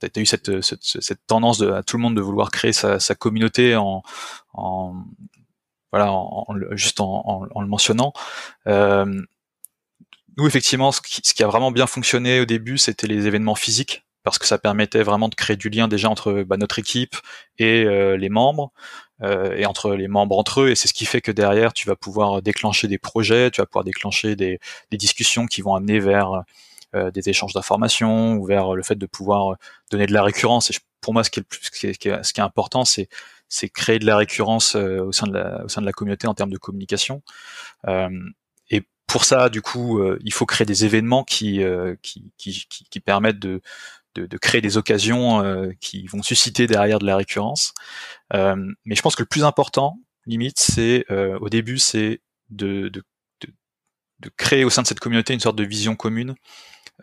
[0.00, 3.76] tu as eu cette, cette, tendance à tout le monde de vouloir créer sa, communauté
[3.76, 4.02] en
[5.96, 8.12] voilà, juste en, le mentionnant.
[8.66, 9.22] Euh,
[10.36, 14.38] nous, effectivement, ce qui, a vraiment bien fonctionné au début, c'était les événements physiques, parce
[14.38, 17.16] que ça permettait vraiment de créer du lien déjà entre bah, notre équipe
[17.58, 18.72] et euh, les membres,
[19.22, 21.88] euh, et entre les membres entre eux, et c'est ce qui fait que derrière, tu
[21.88, 24.60] vas pouvoir déclencher des projets, tu vas pouvoir déclencher des,
[24.92, 26.42] discussions qui vont amener vers
[27.12, 29.56] des échanges d'informations ou vers le fait de pouvoir
[29.90, 30.70] donner de la récurrence.
[30.70, 32.86] Et pour moi, ce qui est, le plus, ce qui est, ce qui est important,
[32.86, 33.08] c'est
[33.48, 36.26] c'est créer de la récurrence euh, au sein de la, au sein de la communauté
[36.26, 37.22] en termes de communication.
[38.70, 41.62] et pour ça, du coup, il faut créer des événements qui,
[42.02, 43.60] qui, qui, permettent de,
[44.16, 47.72] de, créer des occasions qui vont susciter derrière de la récurrence.
[48.32, 52.20] mais je pense que le plus important, limite, c'est au début, c'est
[52.50, 53.04] de, de,
[54.20, 56.34] de, créer au sein de cette communauté une sorte de vision commune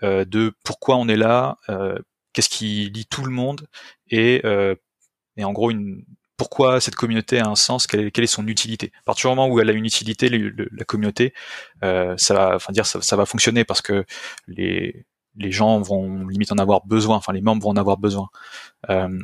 [0.01, 1.97] euh, de pourquoi on est là, euh,
[2.33, 3.67] qu'est-ce qui lie tout le monde
[4.09, 4.75] et, euh,
[5.37, 6.03] et en gros une,
[6.43, 8.91] pourquoi cette communauté a un sens, quelle est, son utilité.
[8.99, 11.33] À partir du moment où elle a une utilité, la communauté,
[11.85, 14.03] euh, ça va, fonctionner parce que
[14.47, 15.05] les,
[15.37, 18.27] gens vont limite en avoir besoin, enfin les membres vont en avoir besoin.
[18.89, 19.17] Euh,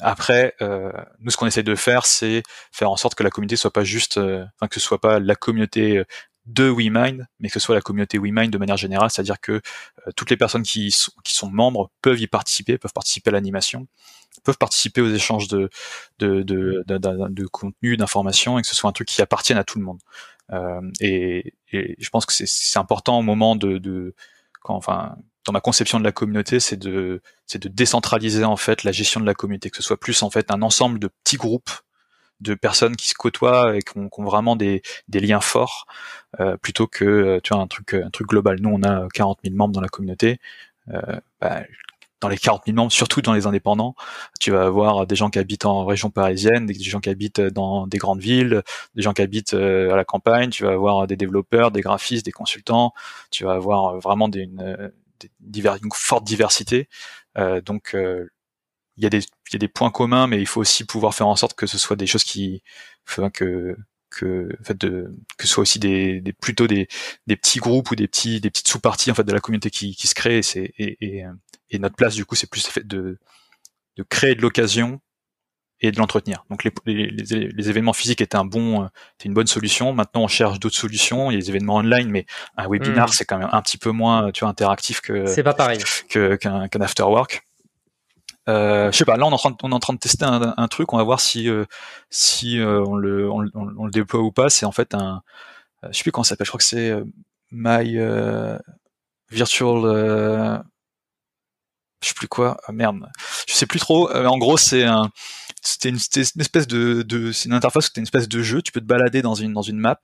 [0.00, 2.42] après, euh, nous ce qu'on essaie de faire, c'est
[2.72, 5.36] faire en sorte que la communauté soit pas juste, enfin que ce soit pas la
[5.36, 6.04] communauté
[6.44, 9.62] de WeMind, mais que ce soit la communauté WeMind de manière générale, c'est-à-dire que
[10.14, 13.88] toutes les personnes qui sont membres peuvent y participer, peuvent participer à l'animation,
[14.42, 15.70] peuvent participer aux échanges de,
[16.18, 19.64] de, de, de, de contenu, d'informations, et que ce soit un truc qui appartienne à
[19.64, 20.00] tout le monde.
[20.52, 24.14] Euh, et, et, je pense que c'est important au moment de, de
[24.62, 25.16] quand, enfin,
[25.46, 29.20] dans ma conception de la communauté, c'est de, c'est de décentraliser en fait la gestion
[29.20, 31.70] de la communauté, que ce soit plus en fait un ensemble de petits groupes
[32.40, 34.82] de personnes qui se côtoient et qui ont, vraiment des,
[35.12, 35.86] liens forts
[36.40, 38.58] euh, plutôt que euh, tu vois un truc un truc global.
[38.60, 40.38] Nous on a 40 000 membres dans la communauté.
[40.88, 41.62] Euh, bah,
[42.24, 43.94] dans les 40 000 membres, surtout dans les indépendants,
[44.40, 47.86] tu vas avoir des gens qui habitent en région parisienne, des gens qui habitent dans
[47.86, 48.62] des grandes villes,
[48.94, 52.32] des gens qui habitent à la campagne, tu vas avoir des développeurs, des graphistes, des
[52.32, 52.94] consultants,
[53.30, 56.88] tu vas avoir vraiment des, une, forte diversité.
[57.64, 57.94] donc
[58.96, 61.66] il y a des points communs, mais il faut aussi pouvoir faire en sorte que
[61.66, 62.62] ce soit des choses qui,
[63.34, 63.68] que
[64.14, 64.48] que
[65.40, 66.88] ce soit aussi des, plutôt des,
[67.26, 70.40] petits groupes ou des petits petites sous-parties en fait de la communauté qui, se créent
[71.70, 73.18] et, notre place du coup c'est plus fait de
[73.96, 75.00] de créer de l'occasion
[75.80, 76.44] et de l'entretenir.
[76.50, 79.92] Donc les, les, les, événements physiques étaient un bon, c'était une bonne solution.
[79.92, 81.30] Maintenant, on cherche d'autres solutions.
[81.30, 83.12] Il y a des événements online, mais un webinar, hmm.
[83.12, 86.36] c'est quand même un petit peu moins, tu vois, interactif que c'est pas pareil que
[86.36, 87.42] qu'un qu'un after work.
[88.48, 89.16] Euh, je sais pas.
[89.16, 90.92] Là, on est en train de, on est en train de tester un, un truc.
[90.92, 91.64] On va voir si euh,
[92.10, 94.50] si euh, on, le, on, on, le déploie ou pas.
[94.50, 95.22] C'est en fait un,
[95.82, 96.46] euh, je sais plus comment ça s'appelle.
[96.46, 97.04] Je crois que c'est euh,
[97.50, 97.98] My
[99.30, 100.64] Virtual.
[102.04, 102.56] Je sais plus quoi.
[102.66, 103.06] Ah, merde.
[103.48, 104.10] Je sais plus trop.
[104.14, 105.10] en gros, c'est un
[105.64, 108.70] c'était une, une, espèce de, de c'est une interface c'était une espèce de jeu tu
[108.70, 109.98] peux te balader dans une dans une map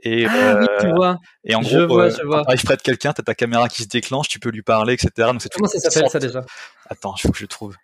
[0.00, 1.18] et ah, oui, tu vois.
[1.44, 2.42] et en je gros vois, je vois.
[2.46, 5.10] arrive près de quelqu'un t'as ta caméra qui se déclenche tu peux lui parler etc
[5.16, 6.44] donc comment ça s'appelle ça déjà?
[6.90, 7.76] Attends il faut que je trouve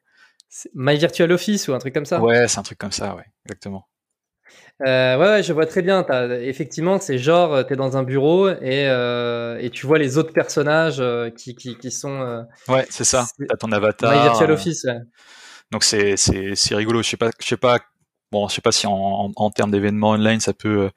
[0.74, 2.20] My Virtual Office ou un truc comme ça?
[2.20, 3.88] Ouais c'est un truc comme ça ouais exactement
[4.86, 6.04] euh, ouais, ouais, je vois très bien.
[6.08, 10.18] As, effectivement, c'est genre, tu es dans un bureau et, euh, et tu vois les
[10.18, 12.20] autres personnages euh, qui, qui, qui, sont.
[12.20, 13.26] Euh, ouais, c'est ça.
[13.48, 14.12] T'as ton avatar.
[14.12, 14.98] My Virtual Office, ouais.
[15.70, 16.16] Donc c'est
[16.74, 17.02] rigolo.
[17.02, 17.78] Je sais pas je sais pas
[18.30, 20.90] bon je sais pas si en en, termes d'événements online ça peut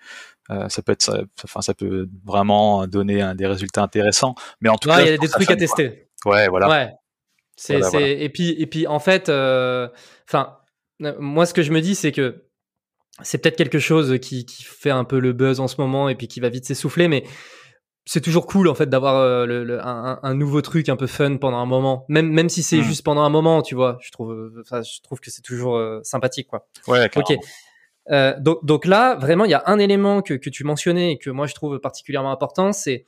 [0.52, 4.36] euh, ça peut être ça, enfin ça peut vraiment donner un, des résultats intéressants.
[4.60, 6.10] Mais en tout cas il y a des trucs à tester.
[6.26, 6.70] Ouais voilà.
[6.70, 6.94] Ouais.
[7.56, 9.88] C'est c'est et puis et puis en fait euh,
[10.28, 10.58] enfin
[11.00, 12.46] moi ce que je me dis c'est que
[13.22, 16.16] c'est peut-être quelque chose qui, qui fait un peu le buzz en ce moment et
[16.16, 17.24] puis qui va vite s'essouffler mais
[18.06, 21.38] c'est toujours cool en fait d'avoir euh, le, un, un, nouveau truc un peu fun
[21.38, 22.06] pendant un moment.
[22.08, 22.84] Même même si c'est mmh.
[22.84, 26.48] juste pendant un moment tu vois je trouve je trouve que c'est toujours euh, sympathique
[26.48, 26.68] quoi.
[26.88, 27.38] Ouais ok.
[28.40, 31.32] donc, donc, là, vraiment, il y a un élément que, que tu mentionnais et que
[31.32, 33.06] moi je trouve particulièrement important, c'est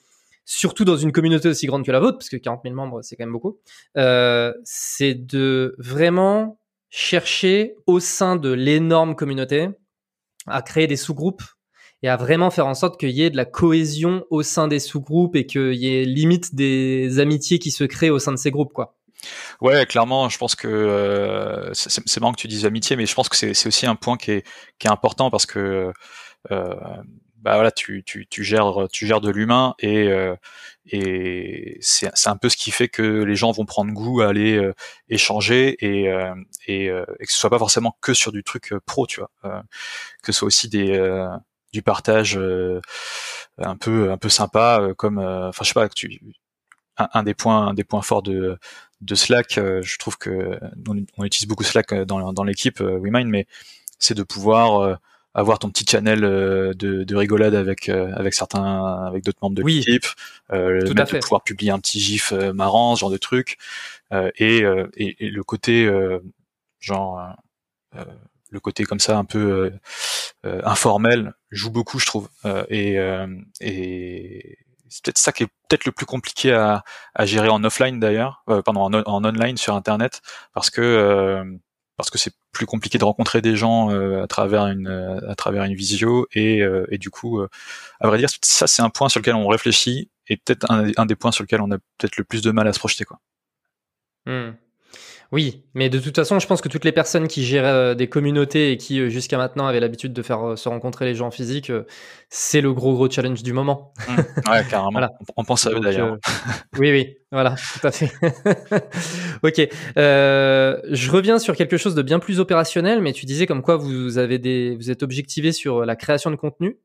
[0.48, 3.16] surtout dans une communauté aussi grande que la vôtre, parce que 40 000 membres, c'est
[3.18, 3.60] quand même beaucoup,
[3.98, 6.58] euh, c'est de vraiment
[6.90, 9.70] chercher au sein de l'énorme communauté
[10.48, 11.44] à créer des sous-groupes
[12.04, 14.80] et à vraiment faire en sorte qu'il y ait de la cohésion au sein des
[14.80, 18.52] sous-groupes et qu'il y ait limite des amitiés qui se créent au sein de ces
[18.52, 18.96] groupes, quoi.
[19.62, 23.30] Ouais, clairement, je pense que euh, c'est marrant que tu dises amitié, mais je pense
[23.30, 25.92] que c'est aussi un point qui est, qui est important parce que
[26.52, 26.76] euh,
[27.38, 30.36] bah voilà, tu, tu, tu gères, tu gères de l'humain et, euh,
[30.90, 34.58] et c'est, un peu ce qui fait que les gens vont prendre goût à aller
[34.58, 34.74] euh,
[35.10, 36.34] échanger et, euh,
[36.68, 39.64] et, et, que ce soit pas forcément que sur du truc pro, tu vois,
[40.24, 41.28] que ce soit aussi des
[41.74, 42.40] du partage
[43.58, 46.22] un peu un peu sympa, comme, enfin je sais pas, tu,
[46.98, 48.58] un, des points un des points forts de
[49.02, 53.46] de Slack, je trouve que on, on utilise beaucoup Slack dans, dans l'équipe WeMind, mais
[54.00, 55.00] c'est de pouvoir
[55.38, 59.56] avoir ton petit channel euh, de, de rigolade avec euh, avec certains avec d'autres membres
[59.56, 60.08] de l'équipe,
[60.52, 63.58] euh, de pouvoir publier un petit gif euh, marrant, ce genre de truc,
[64.12, 64.64] et,
[64.96, 65.90] et, le côté
[66.80, 67.36] genre
[68.50, 69.72] le côté comme ça un peu
[70.44, 72.30] informel joue beaucoup, je trouve,
[72.70, 72.96] et
[73.62, 74.58] et
[74.90, 76.84] c'est peut-être ça qui est peut-être le plus compliqué à,
[77.14, 80.22] à gérer en offline d'ailleurs, pardon en, en, online sur internet,
[80.54, 81.60] parce que
[81.98, 85.64] parce que c'est plus compliqué de rencontrer des gens euh, à travers une à travers
[85.64, 87.50] une visio et, euh, et du coup euh,
[88.00, 91.16] à vrai dire ça c'est un point sur lequel on réfléchit et peut-être un, des
[91.16, 93.20] points sur lequel on a peut-être le plus de mal à se projeter quoi.
[94.26, 94.52] Mmh.
[95.32, 98.08] Oui, mais de toute façon, je pense que toutes les personnes qui gèrent euh, des
[98.08, 101.28] communautés et qui euh, jusqu'à maintenant avaient l'habitude de faire euh, se rencontrer les gens
[101.28, 101.72] en physique,
[102.30, 103.94] c'est le gros gros challenge du moment.
[104.08, 104.52] Mmh.
[104.52, 104.90] ouais, carrément.
[104.92, 105.12] voilà.
[105.36, 106.18] On pense à eux d'ailleurs.
[106.78, 108.10] oui, oui, voilà, tout à fait.
[109.44, 113.76] ok, je reviens sur quelque chose de bien plus opérationnel, mais tu disais comme quoi
[113.76, 116.78] vous avez des, vous êtes objectivé sur la création de contenu.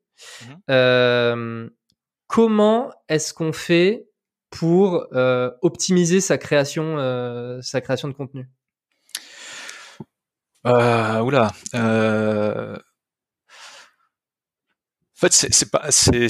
[0.69, 1.69] Mmh.
[2.27, 4.07] comment est-ce qu'on fait
[4.53, 8.49] pour euh, optimiser sa création, euh, sa création de contenu?
[10.67, 11.51] Euh, Oula.
[11.75, 12.77] Euh...
[15.17, 16.29] En fait, c'est pas, c'est,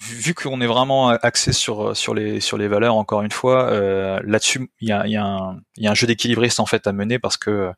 [0.00, 2.94] vu qu'on est vraiment axé sur sur les sur les valeurs.
[2.96, 6.60] Encore une fois, euh, là-dessus, il y a, y, a y a un jeu d'équilibriste
[6.60, 7.72] en fait à mener parce que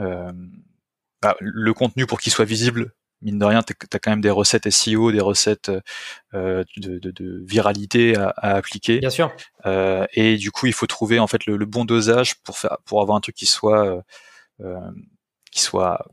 [0.00, 0.32] euh,
[1.22, 2.92] bah, le contenu pour qu'il soit visible
[3.22, 5.70] mine de rien, tu as quand même des recettes SEO, des recettes
[6.34, 8.98] euh, de, de, de, viralité à, à, appliquer.
[8.98, 9.32] Bien sûr.
[9.66, 12.78] Euh, et du coup, il faut trouver en fait le, le, bon dosage pour faire,
[12.84, 14.00] pour avoir un truc qui soit euh,
[14.60, 14.90] euh
[15.50, 16.06] qui soit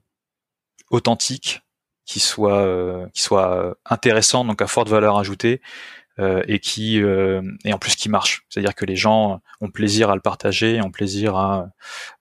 [0.89, 1.61] authentique,
[2.05, 5.61] qui soit euh, qui soit intéressant, donc à forte valeur ajoutée.
[6.17, 10.15] Euh, et qui et en plus qui marche, c'est-à-dire que les gens ont plaisir à
[10.15, 11.67] le partager, ont plaisir à,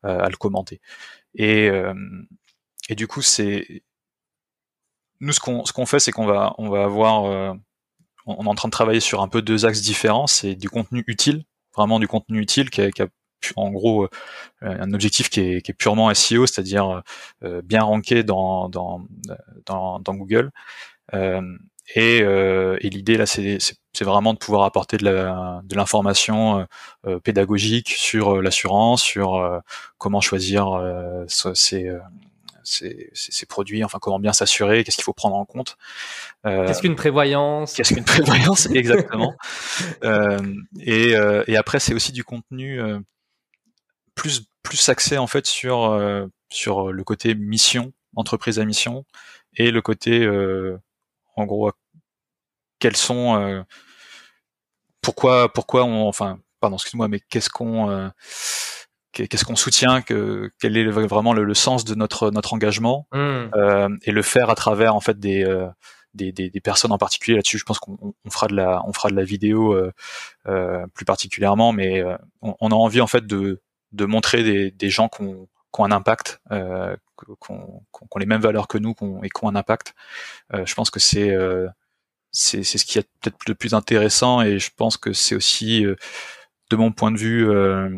[0.03, 0.80] à le commenter.
[1.37, 1.70] Et,
[2.89, 3.85] et du coup, c'est
[5.21, 7.53] nous, ce qu'on ce qu'on fait, c'est qu'on va on va avoir euh,
[8.27, 10.27] on est en train de travailler sur un peu deux axes différents.
[10.27, 11.45] C'est du contenu utile,
[11.77, 13.09] vraiment du contenu utile qui a, qui a
[13.57, 14.09] en gros euh,
[14.62, 17.03] un objectif qui est, qui est purement SEO, c'est-à-dire
[17.43, 19.03] euh, bien ranké dans dans
[19.67, 20.51] dans, dans Google.
[21.15, 21.43] Euh,
[21.95, 23.59] et, et l'idée là, c'est
[24.01, 26.67] vraiment de pouvoir apporter de l'information
[27.05, 29.61] de pédagogique sur l'assurance, sur
[29.99, 30.81] comment choisir
[31.29, 31.93] ses,
[32.65, 35.77] ces, ces, produits, enfin comment bien s'assurer, qu'est-ce qu'il faut prendre en compte.
[36.47, 37.75] Euh, qu'est-ce qu'une prévoyance?
[37.75, 39.35] Qu'est-ce qu'une prévoyance Exactement.
[40.03, 40.39] euh,
[40.81, 42.99] et, euh, et, après, c'est aussi du contenu euh,
[44.15, 49.05] plus plus axé en fait sur euh, sur le côté mission, entreprise à mission,
[49.57, 50.27] et le côté
[51.37, 51.73] en gros
[52.79, 53.65] quels sont
[55.01, 58.11] pourquoi pourquoi on enfin pardon excuse-moi mais qu'est-ce qu'on
[59.15, 63.17] qu'est-ce qu'on soutient, que, quel est vraiment le, sens de notre notre engagement mmh.
[63.55, 65.67] euh, et le faire à travers en fait des euh,
[66.15, 67.59] des, des, des, personnes en particulier là-dessus.
[67.59, 69.93] Je pense qu'on on fera de la on fera de la vidéo euh,
[70.47, 73.61] euh plus particulièrement, mais euh, on, on, a envie en fait de
[73.93, 75.49] de montrer des, des gens qui ont,
[75.79, 77.83] ont un impact, euh, qui ont,
[78.19, 79.95] les mêmes valeurs que nous et qui ont un impact.
[80.53, 81.37] je pense que c'est
[82.33, 85.87] c'est c'est ce qui est peut-être le plus intéressant et je pense que c'est aussi
[86.71, 87.89] de mon point de vue euh,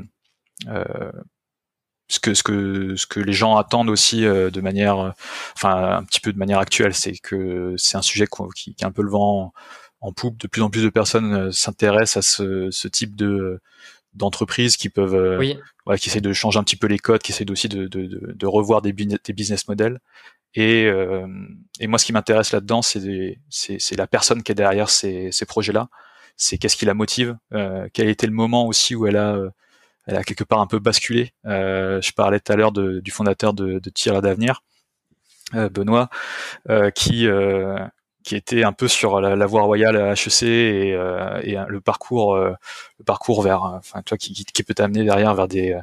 [2.08, 5.12] ce que ce que ce que les gens attendent aussi euh, de manière
[5.54, 8.86] enfin un petit peu de manière actuelle c'est que c'est un sujet qui, qui, est
[8.86, 9.52] un peu le vent
[10.00, 10.38] en, poupe.
[10.38, 13.60] De plus en plus de personnes euh, s'intéressent à ce, ce type de
[14.14, 15.58] d'entreprises qui peuvent oui.
[15.84, 18.06] ouais, qui essaient de changer un petit peu les codes qui essaient aussi de, de,
[18.06, 20.00] de, de revoir des, des business models.
[20.54, 21.26] Et, euh,
[21.80, 25.44] et moi ce qui m'intéresse là-dedans c'est c'est la personne qui est derrière ces, ces
[25.44, 25.88] projets là
[26.36, 29.38] c'est qu'est-ce qui la motive euh, quel était le moment aussi où elle a
[30.06, 31.32] elle a quelque part un peu basculé.
[31.44, 34.62] je parlais tout à l'heure du fondateur de, de d'avenir,
[35.52, 36.08] Benoît,
[36.94, 37.28] qui
[38.26, 42.34] qui était un peu sur la, voie royale à HEC et, euh, et le parcours
[42.34, 42.54] euh,
[42.98, 45.78] le parcours vers enfin toi qui, qui peut t'amener derrière vers des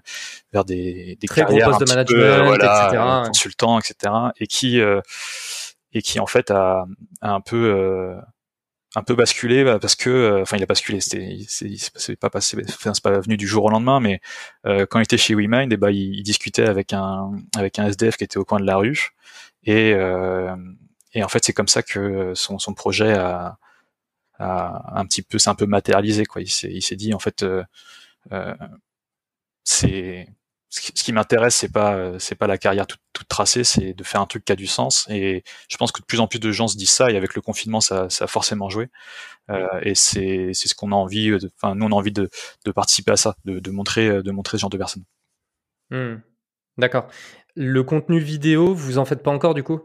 [0.51, 3.03] vers des, des Très carrières de management peu, voilà, etc.
[3.27, 4.99] consultant etc et qui euh,
[5.93, 6.85] et qui en fait a,
[7.21, 8.17] a un peu
[8.95, 13.01] un peu basculé bah, parce que enfin il a basculé c'était c'est pas passé c'est
[13.01, 14.21] pas venu du jour au lendemain mais
[14.63, 18.17] quand il était chez WeMind et eh bah il, discutait avec un avec un SDF
[18.17, 19.09] qui était au coin de la rue
[19.63, 19.95] et
[21.13, 23.57] et en fait, c'est comme ça que son, son projet a,
[24.39, 26.25] a, un petit peu, c'est un peu matérialisé.
[26.25, 26.41] Quoi.
[26.41, 27.63] Il s'est, il s'est dit en fait, euh,
[28.31, 28.55] euh,
[29.63, 30.27] c'est
[30.81, 34.21] ce qui, m'intéresse, c'est pas, c'est pas la carrière toute, toute tracée, c'est de faire
[34.21, 35.05] un truc qui a du sens.
[35.09, 37.11] Et je pense que de plus en plus de gens se disent ça.
[37.11, 38.89] Et avec le confinement, ça, ça a forcément joué.
[39.51, 41.31] Euh, et c'est, c'est ce qu'on a envie.
[41.61, 42.29] Enfin, nous, on a envie de,
[42.65, 45.03] de participer à ça, de, de montrer, de montrer ce genre de personnes.
[45.91, 46.15] Hmm.
[46.77, 47.07] D'accord.
[47.55, 49.81] Le contenu vidéo, vous en faites pas encore du coup?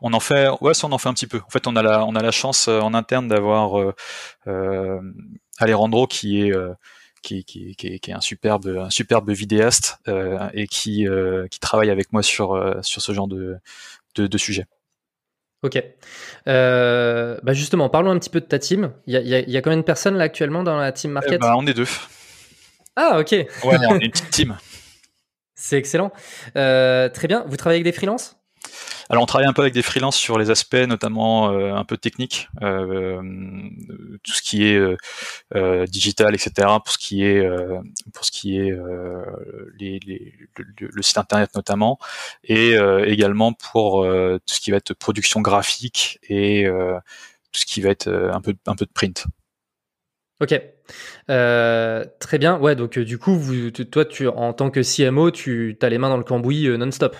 [0.00, 1.40] On en fait, ouais, ça on en fait un petit peu.
[1.46, 3.94] En fait, on a la, on a la chance euh, en interne d'avoir euh,
[4.46, 5.00] euh,
[5.58, 6.52] Alejandro qui est
[7.22, 9.98] qui, qui, qui, est un superbe, un superbe vidéaste
[10.54, 11.06] et qui,
[11.50, 13.56] qui travaille avec moi sur, sur ce genre de,
[14.14, 14.66] de, de sujet.
[15.62, 15.82] Ok.
[16.46, 18.92] bah justement, parlons un petit peu de ta team.
[19.06, 21.34] Il y a, y a, combien de personnes là actuellement dans la team market?
[21.34, 21.88] Eh ben, On est deux.
[22.96, 23.30] Ah ok.
[23.32, 24.56] Ouais, on est une petite team.
[25.54, 26.12] C'est excellent.
[26.54, 27.44] très bien.
[27.46, 28.37] Vous travaillez avec des freelances?
[29.10, 31.96] Alors on travaille un peu avec des freelances sur les aspects notamment euh, un peu
[31.96, 33.20] techniques, euh,
[34.22, 34.78] tout ce qui est
[35.54, 36.68] euh, digital, etc.
[36.84, 37.82] Pour ce qui est le,
[41.02, 41.98] site internet notamment,
[42.44, 42.74] et
[43.06, 46.66] également pour tout ce qui va être production graphique et
[47.52, 49.26] tout ce qui va être un peu de print.
[50.40, 50.60] Ok,
[51.26, 52.58] très bien.
[52.58, 53.40] Ouais, donc du coup,
[53.90, 54.04] toi,
[54.36, 57.16] en tant que CMO, tu as les mains dans le cambouis non-stop.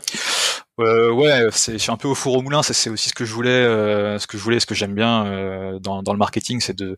[0.81, 2.63] Euh, ouais, c'est, je suis un peu au four au moulin.
[2.63, 5.27] C'est aussi ce que je voulais, euh, ce que je voulais, ce que j'aime bien
[5.27, 6.95] euh, dans, dans, le marketing, c'est de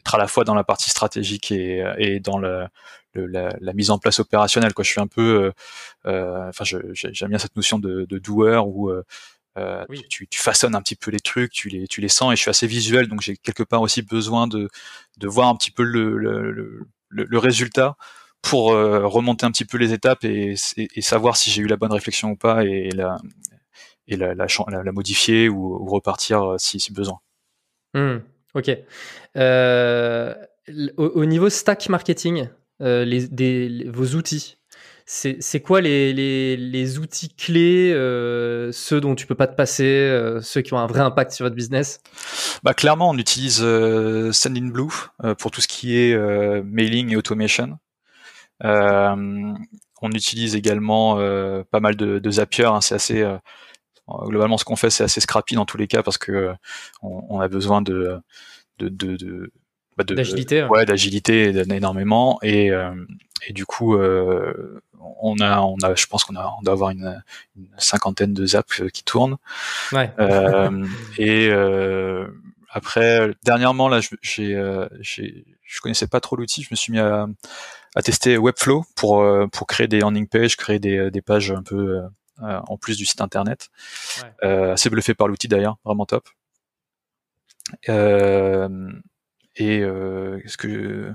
[0.00, 2.66] être à la fois dans la partie stratégique et, et dans le,
[3.14, 4.72] la, la, mise en place opérationnelle.
[4.74, 4.82] Quoi.
[4.82, 5.52] Je suis un peu,
[6.06, 8.90] euh, enfin, j'aime bien cette notion de, de doueur où
[9.88, 10.02] oui.
[10.08, 12.32] tu, tu, façonnes un petit peu les trucs, tu les, tu les sens.
[12.32, 14.68] Et je suis assez visuel, donc j'ai quelque part aussi besoin de,
[15.18, 17.96] de voir un petit peu le, le, le, le résultat
[18.42, 21.76] pour euh, remonter un petit peu les étapes et, et, savoir si j'ai eu la
[21.76, 23.18] bonne réflexion ou pas et la,
[24.08, 27.20] et la, la, la, modifier ou, repartir euh, si, si besoin.
[27.94, 28.16] Mmh,
[28.54, 28.70] ok.
[29.36, 30.34] Euh,
[30.96, 32.48] au, niveau stack marketing,
[32.80, 34.56] euh, les, des, vos outils,
[35.06, 39.84] c'est quoi les, les, les, outils clés, euh, ceux dont tu peux pas te passer,
[39.84, 42.00] euh, ceux qui ont un vrai impact sur votre business?
[42.62, 46.16] Bah, Clairement, on utilise euh, Sendinblue pour tout ce qui est
[46.62, 47.78] mailing et automation.
[48.64, 49.54] Euh,
[50.02, 52.64] on utilise également euh, pas mal de, de Zapier.
[52.64, 53.36] Hein, c'est assez euh,
[54.24, 56.52] globalement ce qu'on fait, c'est assez scrappy dans tous les cas parce que
[57.02, 58.18] on, a besoin de
[58.78, 59.52] de, de,
[59.96, 62.70] bah, d'agilité ouais, d'agilité énormément et,
[63.46, 67.22] et du coup on a on a je pense qu'on a on doit avoir une,
[67.78, 69.36] cinquantaine de zaps qui tournent
[69.92, 70.10] ouais.
[71.18, 71.50] et
[72.70, 74.60] après dernièrement là j'ai
[75.02, 77.26] j'ai je connaissais pas trop l'outil je me suis mis à
[77.94, 81.50] à tester Webflow pour euh, pour créer des landing pages, créer des, euh, des pages
[81.50, 82.02] un peu
[82.42, 83.68] euh, en plus du site internet.
[84.42, 84.70] Ouais.
[84.72, 86.28] assez bluffé par l'outil d'ailleurs, vraiment top.
[87.88, 88.90] Euh,
[89.56, 91.12] et euh, ce que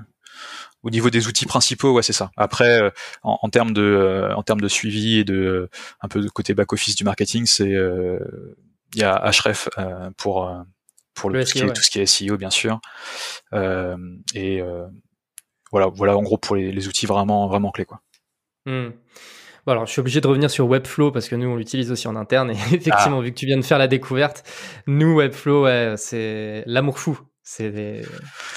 [0.82, 2.30] au niveau des outils principaux, ouais, c'est ça.
[2.36, 2.92] Après,
[3.22, 5.68] en, en, termes de en termes de suivi et de
[6.00, 7.70] un peu de côté back office du marketing, c'est
[8.94, 9.68] il y a Href
[10.16, 10.48] pour
[11.16, 12.80] pour le, tout, ce qui est, tout, ce qui est, SEO bien sûr
[14.34, 14.62] et
[15.72, 17.84] voilà, voilà en gros pour les, outils vraiment, vraiment clés.
[17.84, 18.00] Quoi.
[18.66, 18.90] Hmm.
[19.66, 22.06] Bon, alors, je suis obligé de revenir sur Webflow parce que nous, on l'utilise aussi
[22.06, 22.50] en interne.
[22.50, 23.22] Et effectivement, ah.
[23.22, 24.44] vu que tu viens de faire la découverte,
[24.86, 27.18] nous, Webflow, ouais, c'est l'amour fou.
[27.42, 28.02] C'est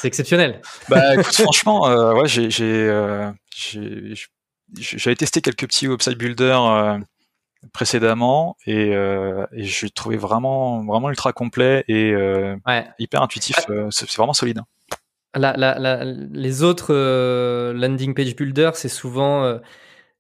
[0.04, 0.62] exceptionnel.
[0.88, 3.32] Bah, écoute, franchement, euh, ouais, j'ai euh,
[4.78, 6.98] j'avais testé quelques petits website builders euh,
[7.74, 12.88] précédemment et, euh, et je trouvé vraiment vraiment ultra complet et ouais.
[13.00, 13.56] hyper intuitif.
[13.92, 14.60] c'est vraiment solide.
[14.60, 14.66] Hein
[15.36, 19.60] les autres euh, landing page builders, c'est souvent euh,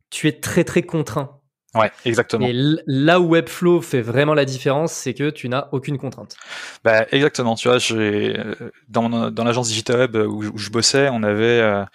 [0.09, 1.38] tu es très très contraint.
[1.75, 2.47] Ouais, exactement.
[2.47, 2.53] Et
[2.87, 6.35] là où Webflow fait vraiment la différence, c'est que tu n'as aucune contrainte.
[6.83, 7.53] Bah, exactement.
[7.53, 8.35] Tu vois, j'ai
[8.87, 11.85] dans, dans l'agence Digital Web où, je bossais, on avait euh,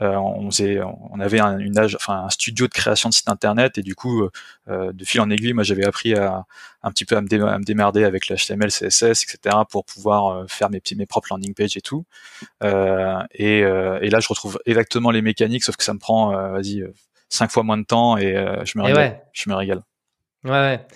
[0.00, 3.28] euh, on, faisait, on avait un, une âge, enfin un studio de création de site
[3.28, 4.28] internet et du coup,
[4.68, 6.44] euh, de fil en aiguille, moi j'avais appris à
[6.82, 9.56] un petit peu à me, à me démerder avec l'HTML, CSS, etc.
[9.70, 12.04] pour pouvoir faire mes mes propres landing pages et tout.
[12.64, 16.84] et, et là, je retrouve exactement les mécaniques, sauf que ça me prend, vas-y
[17.32, 19.22] cinq fois moins de temps et euh, je me régale.
[19.32, 19.82] Je me régale.
[20.44, 20.86] Ouais, ouais.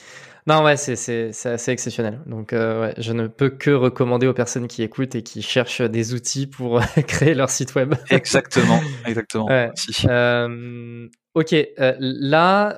[0.47, 2.21] Non, ouais, c'est, c'est, c'est assez exceptionnel.
[2.27, 5.81] Donc, euh, ouais, je ne peux que recommander aux personnes qui écoutent et qui cherchent
[5.81, 7.95] des outils pour créer leur site web.
[8.11, 9.47] exactement, exactement.
[9.47, 9.73] Ouais.
[10.05, 12.77] Euh, ok, euh, là,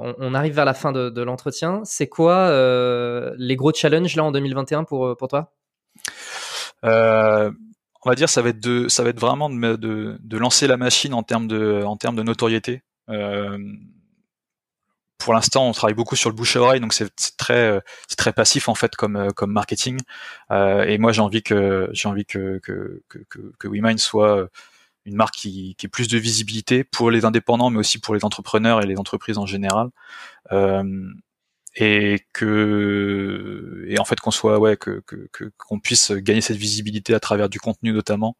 [0.00, 1.82] on, on, arrive vers la fin de, de l'entretien.
[1.84, 2.48] C'est quoi
[3.36, 5.52] les gros challenges là en 2021 pour, pour toi?
[8.04, 10.66] On va dire ça va être de ça va être vraiment de, de, de lancer
[10.66, 12.82] la machine en termes de en termes de notoriété.
[13.08, 13.58] Euh,
[15.18, 18.32] pour l'instant, on travaille beaucoup sur le bouche à oreille, donc c'est très c'est très
[18.32, 19.98] passif en fait comme comme marketing.
[20.50, 23.20] Euh, et moi, j'ai envie que j'ai envie que que que,
[23.58, 24.48] que WeMind soit
[25.06, 28.24] une marque qui, qui ait plus de visibilité pour les indépendants, mais aussi pour les
[28.24, 29.88] entrepreneurs et les entreprises en général.
[30.52, 30.82] Euh,
[31.76, 35.02] et que et en fait qu'on soit ouais que
[35.56, 38.36] qu'on puisse gagner cette visibilité à travers du contenu notamment.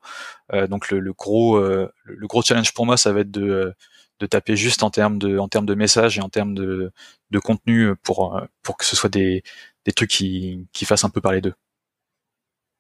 [0.53, 3.75] Euh, donc le, gros euh, le gros challenge pour moi ça va être de
[4.21, 6.93] de taper juste en termes de en termes de messages et en termes de
[7.31, 9.43] de contenu pour pour que ce soit des
[9.85, 11.55] des trucs qui qui fassent un peu parler d'eux.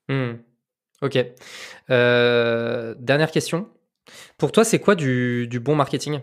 [0.09, 0.35] Mmh.
[1.01, 1.19] ok.
[1.91, 3.69] Euh, dernière question.
[4.39, 6.21] Pour toi c'est quoi du, du bon marketing?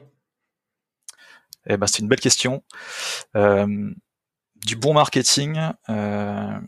[1.67, 2.63] Eh ben, c'est une belle question.
[4.61, 5.57] Euh, du bon marketing.
[5.89, 6.59] Euh...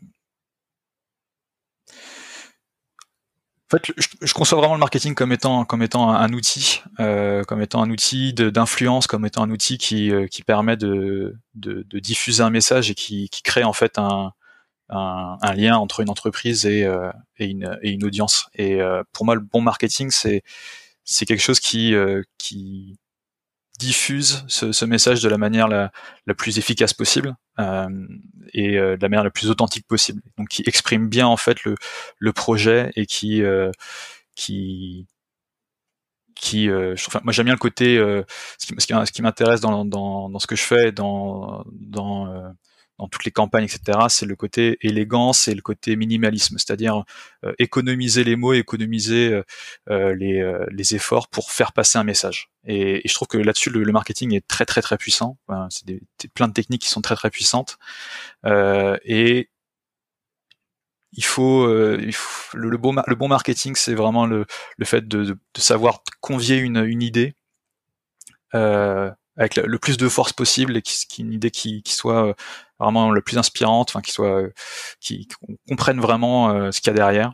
[3.72, 3.92] En fait,
[4.22, 7.90] je, conçois vraiment le marketing comme étant comme étant un, outil, euh, comme étant un
[7.90, 12.52] outil d'influence, comme étant un outil qui, euh, qui permet de, de, de, diffuser un
[12.52, 14.32] message et qui, qui crée en fait un,
[14.90, 18.48] un, un, lien entre une entreprise et, euh, et, une, et une audience.
[18.54, 20.44] Et euh, pour moi, le bon marketing, c'est
[21.04, 21.96] c'est quelque chose qui
[22.38, 23.00] qui
[23.80, 25.92] diffuse ce, ce, message de la manière la,
[26.28, 27.88] la plus efficace possible euh,
[28.54, 30.22] et euh, de la manière la plus authentique possible.
[30.38, 31.76] Donc qui exprime bien en fait le,
[32.20, 33.72] le projet et qui euh,
[34.36, 35.08] qui
[36.36, 38.24] qui euh, enfin, moi j'aime bien le côté euh,
[38.58, 42.54] ce qui, ce qui m'intéresse dans, dans, dans ce que je fais dans dans
[43.00, 47.04] dans toutes les campagnes, etc., c'est le côté élégance et le côté minimalisme, c'est-à-dire
[47.44, 49.44] euh, économiser les mots, économiser euh,
[49.90, 52.50] euh, les, les, efforts pour faire passer un message.
[52.66, 55.38] Et, et je trouve que là-dessus, le, le, marketing est très très très puissant.
[55.48, 56.02] Enfin, c'est des,
[56.34, 57.78] plein de techniques qui sont très très puissantes.
[58.46, 59.50] et
[61.16, 61.70] il faut,
[62.00, 64.46] il faut le, bon, le bon marketing, c'est vraiment le,
[64.78, 67.36] le fait de, de, de, savoir convier une, une idée.
[68.56, 72.36] Euh, avec le, plus de force possible et qui, qui une idée qui, soit
[72.80, 74.54] vraiment le plus inspirante, enfin qui soit, euh,
[75.00, 75.28] qui,
[75.68, 77.34] comprenne vraiment euh, ce qu'il y a derrière.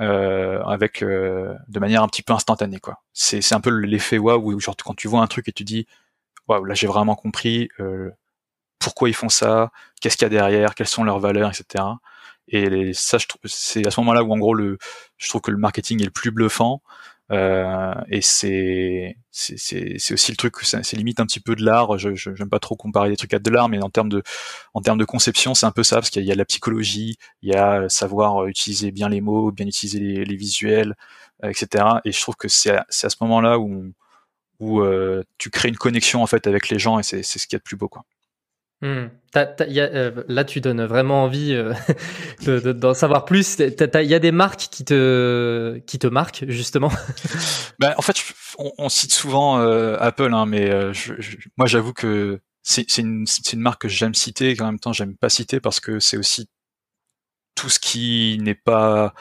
[0.00, 3.00] Euh, avec euh, de manière un petit peu instantanée quoi.
[3.12, 5.86] C'est c'est un peu l'effet waouh genre quand tu vois un truc et tu dis
[6.48, 8.10] waouh là j'ai vraiment compris euh,
[8.80, 9.70] pourquoi ils font ça,
[10.00, 11.84] qu'est-ce qu'il y a derrière, quelles sont leurs valeurs, etc.
[12.48, 14.78] Et ça je trouve c'est à ce moment-là où en gros le
[15.16, 16.82] je trouve que le marketing est le plus bluffant
[17.32, 21.98] euh, et c'est c'est aussi le truc, c'est limite un petit peu de l'art.
[21.98, 24.22] Je j'aime pas trop comparer des trucs à de l'art, mais en termes de
[24.74, 27.52] en termes de conception, c'est un peu ça parce qu'il y, a la psychologie, il
[27.52, 30.94] y a savoir utiliser bien les mots, bien utiliser les, visuels,
[31.44, 31.86] euh, etc.
[32.04, 33.92] Et je trouve que c'est à, à ce moment-là où
[34.60, 37.56] où euh, tu crées une connexion en fait avec les gens et c'est ce qui
[37.56, 38.04] est le plus beau quoi.
[38.82, 39.08] Mmh.
[39.36, 43.58] Euh, là, tu donnes vraiment envie euh, d'en savoir plus.
[43.58, 46.90] Il y a des marques qui te, qui te marquent, justement?
[47.80, 48.14] Ben, En fait,
[48.58, 52.98] on, on cite souvent euh, Apple, hein, mais euh, je, je, moi, j'avoue que c'est
[52.98, 55.98] une, une, marque que j'aime citer et qu'en même temps, j'aime pas citer parce que
[55.98, 56.48] c'est aussi
[57.54, 59.14] tout ce qui n'est pas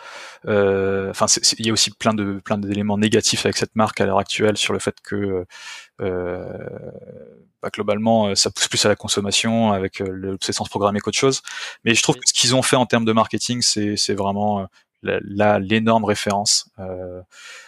[0.47, 1.27] euh, enfin
[1.59, 4.57] il y a aussi plein de plein d'éléments négatifs avec cette marque à l'heure actuelle
[4.57, 5.45] sur le fait que euh,
[7.63, 11.41] bah, globalement euh, ça pousse plus à la consommation avec euh, l'obsession programmée qu'autre chose.
[11.85, 14.67] Mais je trouve que ce qu'ils ont fait en termes de marketing c'est c'est vraiment
[15.01, 17.21] là l'énorme référence euh,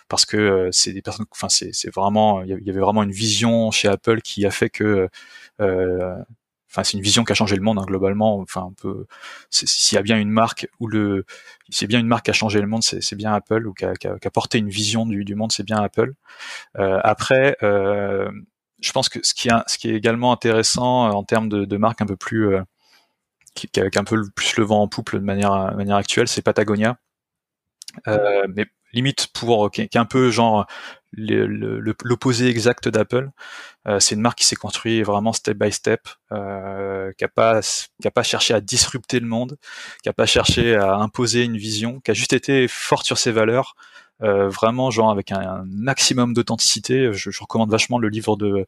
[0.10, 3.72] parce que c'est des personnes enfin c'est c'est vraiment il y avait vraiment une vision
[3.72, 5.10] chez Apple qui a fait que
[5.62, 6.16] euh,
[6.76, 8.40] enfin c'est une vision qui a changé le monde hein, globalement.
[8.40, 9.06] Enfin, un peu,
[9.50, 11.26] s'il y a bien une marque où le,
[11.70, 13.96] c'est bien une marque qui a changé le monde, c'est bien Apple ou qui a,
[13.96, 16.14] qui, a, qui a, porté une vision du, du monde, c'est bien Apple.
[16.78, 18.30] Euh, après, euh,
[18.82, 21.66] je pense que ce qui, est, ce qui est également intéressant euh, en termes de,
[21.66, 22.62] de marque un peu plus, euh,
[23.56, 26.42] qui, qui, a un peu plus le vent en poupe de manière, manière actuelle, c'est
[26.42, 26.98] Patagonia.
[28.08, 28.66] Euh, mais
[28.96, 30.66] limite pour qui est un peu genre
[31.14, 33.30] l'opposé exact d'Apple.
[33.88, 36.02] Euh, c'est une marque qui s'est construite vraiment step by step,
[36.32, 39.58] euh, qui a pas qui a pas cherché à disrupter le monde,
[40.04, 43.32] qui a pas cherché à imposer une vision, qui a juste été forte sur ses
[43.32, 43.76] valeurs.
[44.24, 47.12] Euh, vraiment genre avec un, maximum d'authenticité.
[47.12, 48.66] Je, recommande vachement le livre de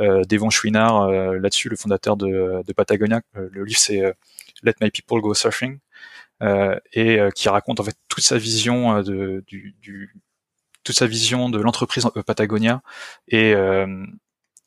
[0.00, 3.22] euh, d'Evon Chouinard euh, là-dessus, le fondateur de, Patagonia.
[3.36, 4.02] Euh, le livre c'est
[4.62, 5.78] Let My People Go Surfing
[6.92, 10.12] et qui raconte en fait toute sa vision de, du, du
[10.84, 12.82] toute sa vision de l'entreprise Patagonia.
[13.28, 14.04] Et, euh,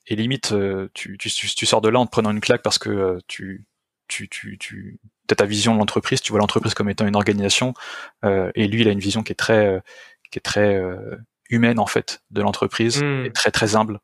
[0.07, 2.77] et limite euh, tu, tu, tu, sors de là en te prenant une claque parce
[2.77, 3.65] que euh, tu
[4.07, 4.99] tu, tu, tu
[5.31, 7.73] as ta vision de l'entreprise, tu vois l'entreprise comme étant une organisation,
[8.23, 9.81] euh, et lui il a une vision qui est très
[10.31, 10.79] qui est très
[11.49, 13.25] humaine en fait de l'entreprise, mmh.
[13.25, 13.99] et très très humble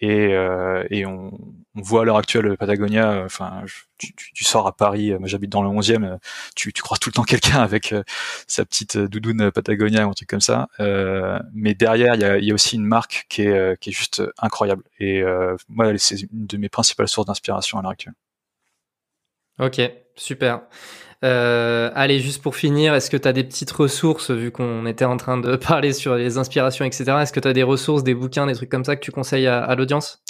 [0.00, 1.30] et, euh, et on,
[1.76, 3.62] on, voit à l'heure actuelle Patagonia, enfin,
[3.96, 6.18] tu, tu, tu, sors à Paris, moi j'habite dans le 11e,
[6.56, 8.02] tu, tu crois tout le temps quelqu'un avec euh,
[8.46, 10.68] sa petite doudoune Patagonia ou un truc comme ça.
[10.80, 13.92] Euh, mais derrière, il y a, y a, aussi une marque qui est, qui est
[13.92, 14.82] juste incroyable.
[14.98, 18.14] Et euh, moi, c'est une de mes principales sources d'inspiration à l'heure actuelle.
[19.60, 19.80] Ok,
[20.16, 20.62] super.
[21.24, 25.06] Euh, allez, juste pour finir, est-ce que tu as des petites ressources, vu qu'on était
[25.06, 27.04] en train de parler sur les inspirations, etc.
[27.22, 29.46] Est-ce que tu as des ressources, des bouquins, des trucs comme ça que tu conseilles
[29.46, 30.22] à, à l'audience?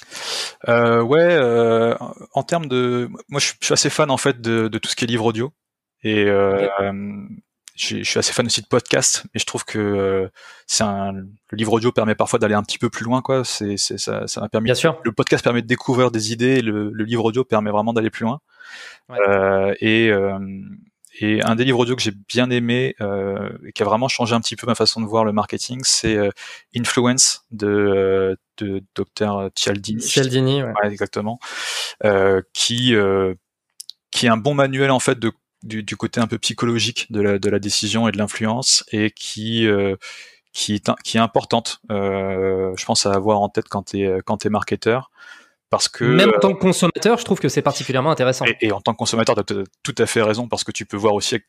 [0.68, 1.94] Euh, Ouais, euh,
[2.32, 3.08] en termes de...
[3.28, 5.52] Moi, je suis assez fan, en fait, de, de tout ce qui est livre audio.
[6.04, 6.68] Et euh,
[7.76, 10.30] je suis assez fan aussi de podcasts, mais je trouve que
[10.66, 13.42] c'est un, le livre audio permet parfois d'aller un petit peu plus loin, quoi.
[13.44, 14.66] C'est, ça, ça m'a permis.
[14.66, 15.00] Bien sûr.
[15.02, 18.10] Le podcast permet de découvrir des idées, et le, le livre audio permet vraiment d'aller
[18.10, 18.40] plus loin.
[19.08, 19.18] Ouais.
[19.28, 20.38] Euh, et, euh,
[21.20, 24.34] et un des livres audio que j'ai bien aimé euh, et qui a vraiment changé
[24.34, 26.18] un petit peu ma façon de voir le marketing, c'est
[26.76, 30.02] Influence de, de Dr Cialdini.
[30.02, 30.72] Cialdini, ouais.
[30.82, 31.38] ouais exactement,
[32.52, 32.94] qui
[34.10, 35.32] qui est un bon manuel en fait de
[35.62, 39.10] du, du, côté un peu psychologique de la, de la décision et de l'influence et
[39.10, 39.66] qui
[40.52, 41.80] qui est qui est importante.
[41.88, 45.10] je pense à avoir en tête quand tu es quand t'es marketeur
[45.74, 48.44] parce que même en tant que consommateur, je trouve que c'est particulièrement intéressant.
[48.44, 50.86] Et, et, en tant que consommateur, tu as tout à fait raison parce que tu
[50.86, 51.40] peux voir aussi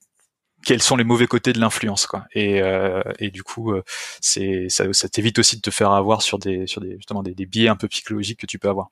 [0.66, 2.26] quels sont les mauvais côtés de l'influence, quoi.
[2.34, 3.84] Et, euh, et du coup, euh,
[4.22, 7.36] c'est ça, ça t'évite aussi de te faire avoir sur des sur des justement des,
[7.36, 8.88] des biais un peu psychologiques que tu peux avoir.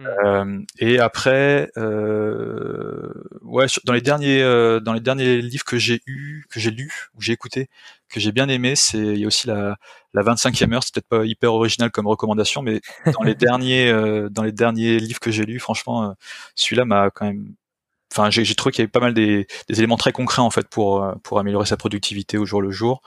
[0.00, 0.06] Mmh.
[0.24, 3.12] Euh, et après, euh,
[3.42, 6.90] ouais, dans les derniers, euh, dans les derniers livres que j'ai eu, que j'ai lu
[7.14, 7.68] ou j'ai écouté,
[8.08, 9.76] que j'ai bien aimé, c'est il y a aussi la,
[10.14, 10.82] la 25e heure.
[10.82, 12.80] C'est peut-être pas hyper original comme recommandation, mais
[13.12, 16.12] dans les derniers, euh, dans les derniers livres que j'ai lus, franchement, euh,
[16.54, 17.54] celui-là m'a quand même.
[18.12, 20.68] Enfin, j'ai trouvé qu'il y avait pas mal des, des, éléments très concrets en fait
[20.68, 23.02] pour pour améliorer sa productivité au jour le jour.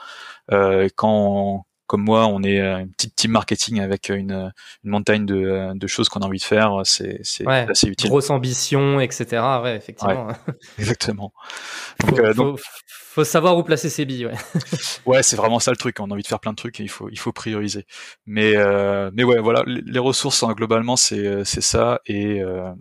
[0.96, 4.52] quand comme moi, on est une petite team marketing avec une,
[4.84, 6.82] une montagne de, de choses qu'on a envie de faire.
[6.86, 8.10] C'est ouais, assez utile.
[8.10, 9.44] Grosse ambition, etc.
[9.62, 10.26] Ouais, effectivement.
[10.26, 10.34] Ouais,
[10.80, 11.32] exactement.
[12.00, 14.26] Donc, faut, euh, donc, faut, faut, savoir où placer ses billes.
[14.26, 14.34] Ouais,
[15.06, 16.00] ouais c'est vraiment ça le truc.
[16.00, 17.86] On a envie de faire plein de trucs et il faut, il faut prioriser.
[18.26, 22.00] Mais, euh, mais ouais, voilà, les ressources hein, globalement, c'est ça.
[22.08, 22.72] Et, euh,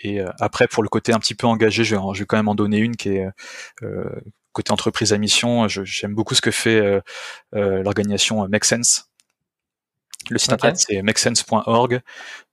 [0.00, 2.48] et après, pour le côté un petit peu engagé, je vais, je vais quand même
[2.48, 3.28] en donner une qui est
[3.82, 4.08] euh,
[4.56, 7.00] côté entreprise à mission, j'aime beaucoup ce que fait euh,
[7.54, 9.10] euh, l'organisation Make Sense.
[10.30, 10.54] Le site okay.
[10.54, 12.00] internet c'est makesense.org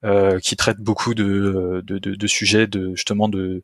[0.04, 3.64] euh, qui traite beaucoup de, de, de, de sujets de justement de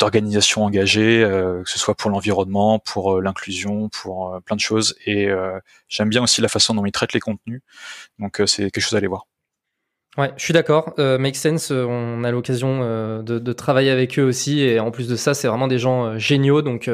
[0.00, 4.56] d'organisation de, engagée, euh, que ce soit pour l'environnement, pour euh, l'inclusion, pour euh, plein
[4.56, 4.96] de choses.
[5.06, 5.28] Et
[5.88, 7.60] j'aime bien aussi la façon dont ils traitent les contenus.
[8.18, 9.26] Donc c'est quelque chose à aller voir.
[10.16, 10.94] Ouais, je suis d'accord.
[11.00, 14.92] Euh, Make Sense, euh, on a l'occasion euh, de, travailler avec eux aussi, et en
[14.92, 16.88] plus de ça, c'est vraiment des gens géniaux, donc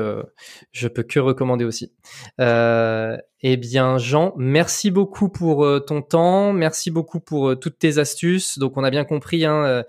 [0.72, 1.92] je peux que recommander aussi.
[2.38, 8.58] eh bien, Jean, merci beaucoup pour ton temps, merci beaucoup pour toutes tes astuces.
[8.58, 9.44] Donc, on a bien compris.
[9.44, 9.84] Hein,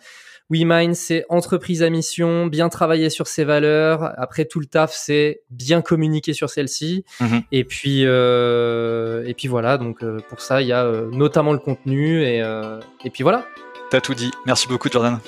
[0.52, 4.14] WeMind, c'est entreprise à mission, bien travailler sur ses valeurs.
[4.18, 7.06] Après, tout le taf, c'est bien communiquer sur celle-ci.
[7.20, 7.38] Mmh.
[7.52, 9.78] Et puis, euh, et puis voilà.
[9.78, 13.24] Donc euh, pour ça, il y a euh, notamment le contenu et, euh, et puis
[13.24, 13.46] voilà.
[13.90, 14.32] T'as tout dit.
[14.46, 15.20] Merci beaucoup, Jordan.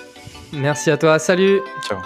[0.51, 1.17] Merci à toi.
[1.19, 1.59] Salut.
[1.87, 1.99] Ciao.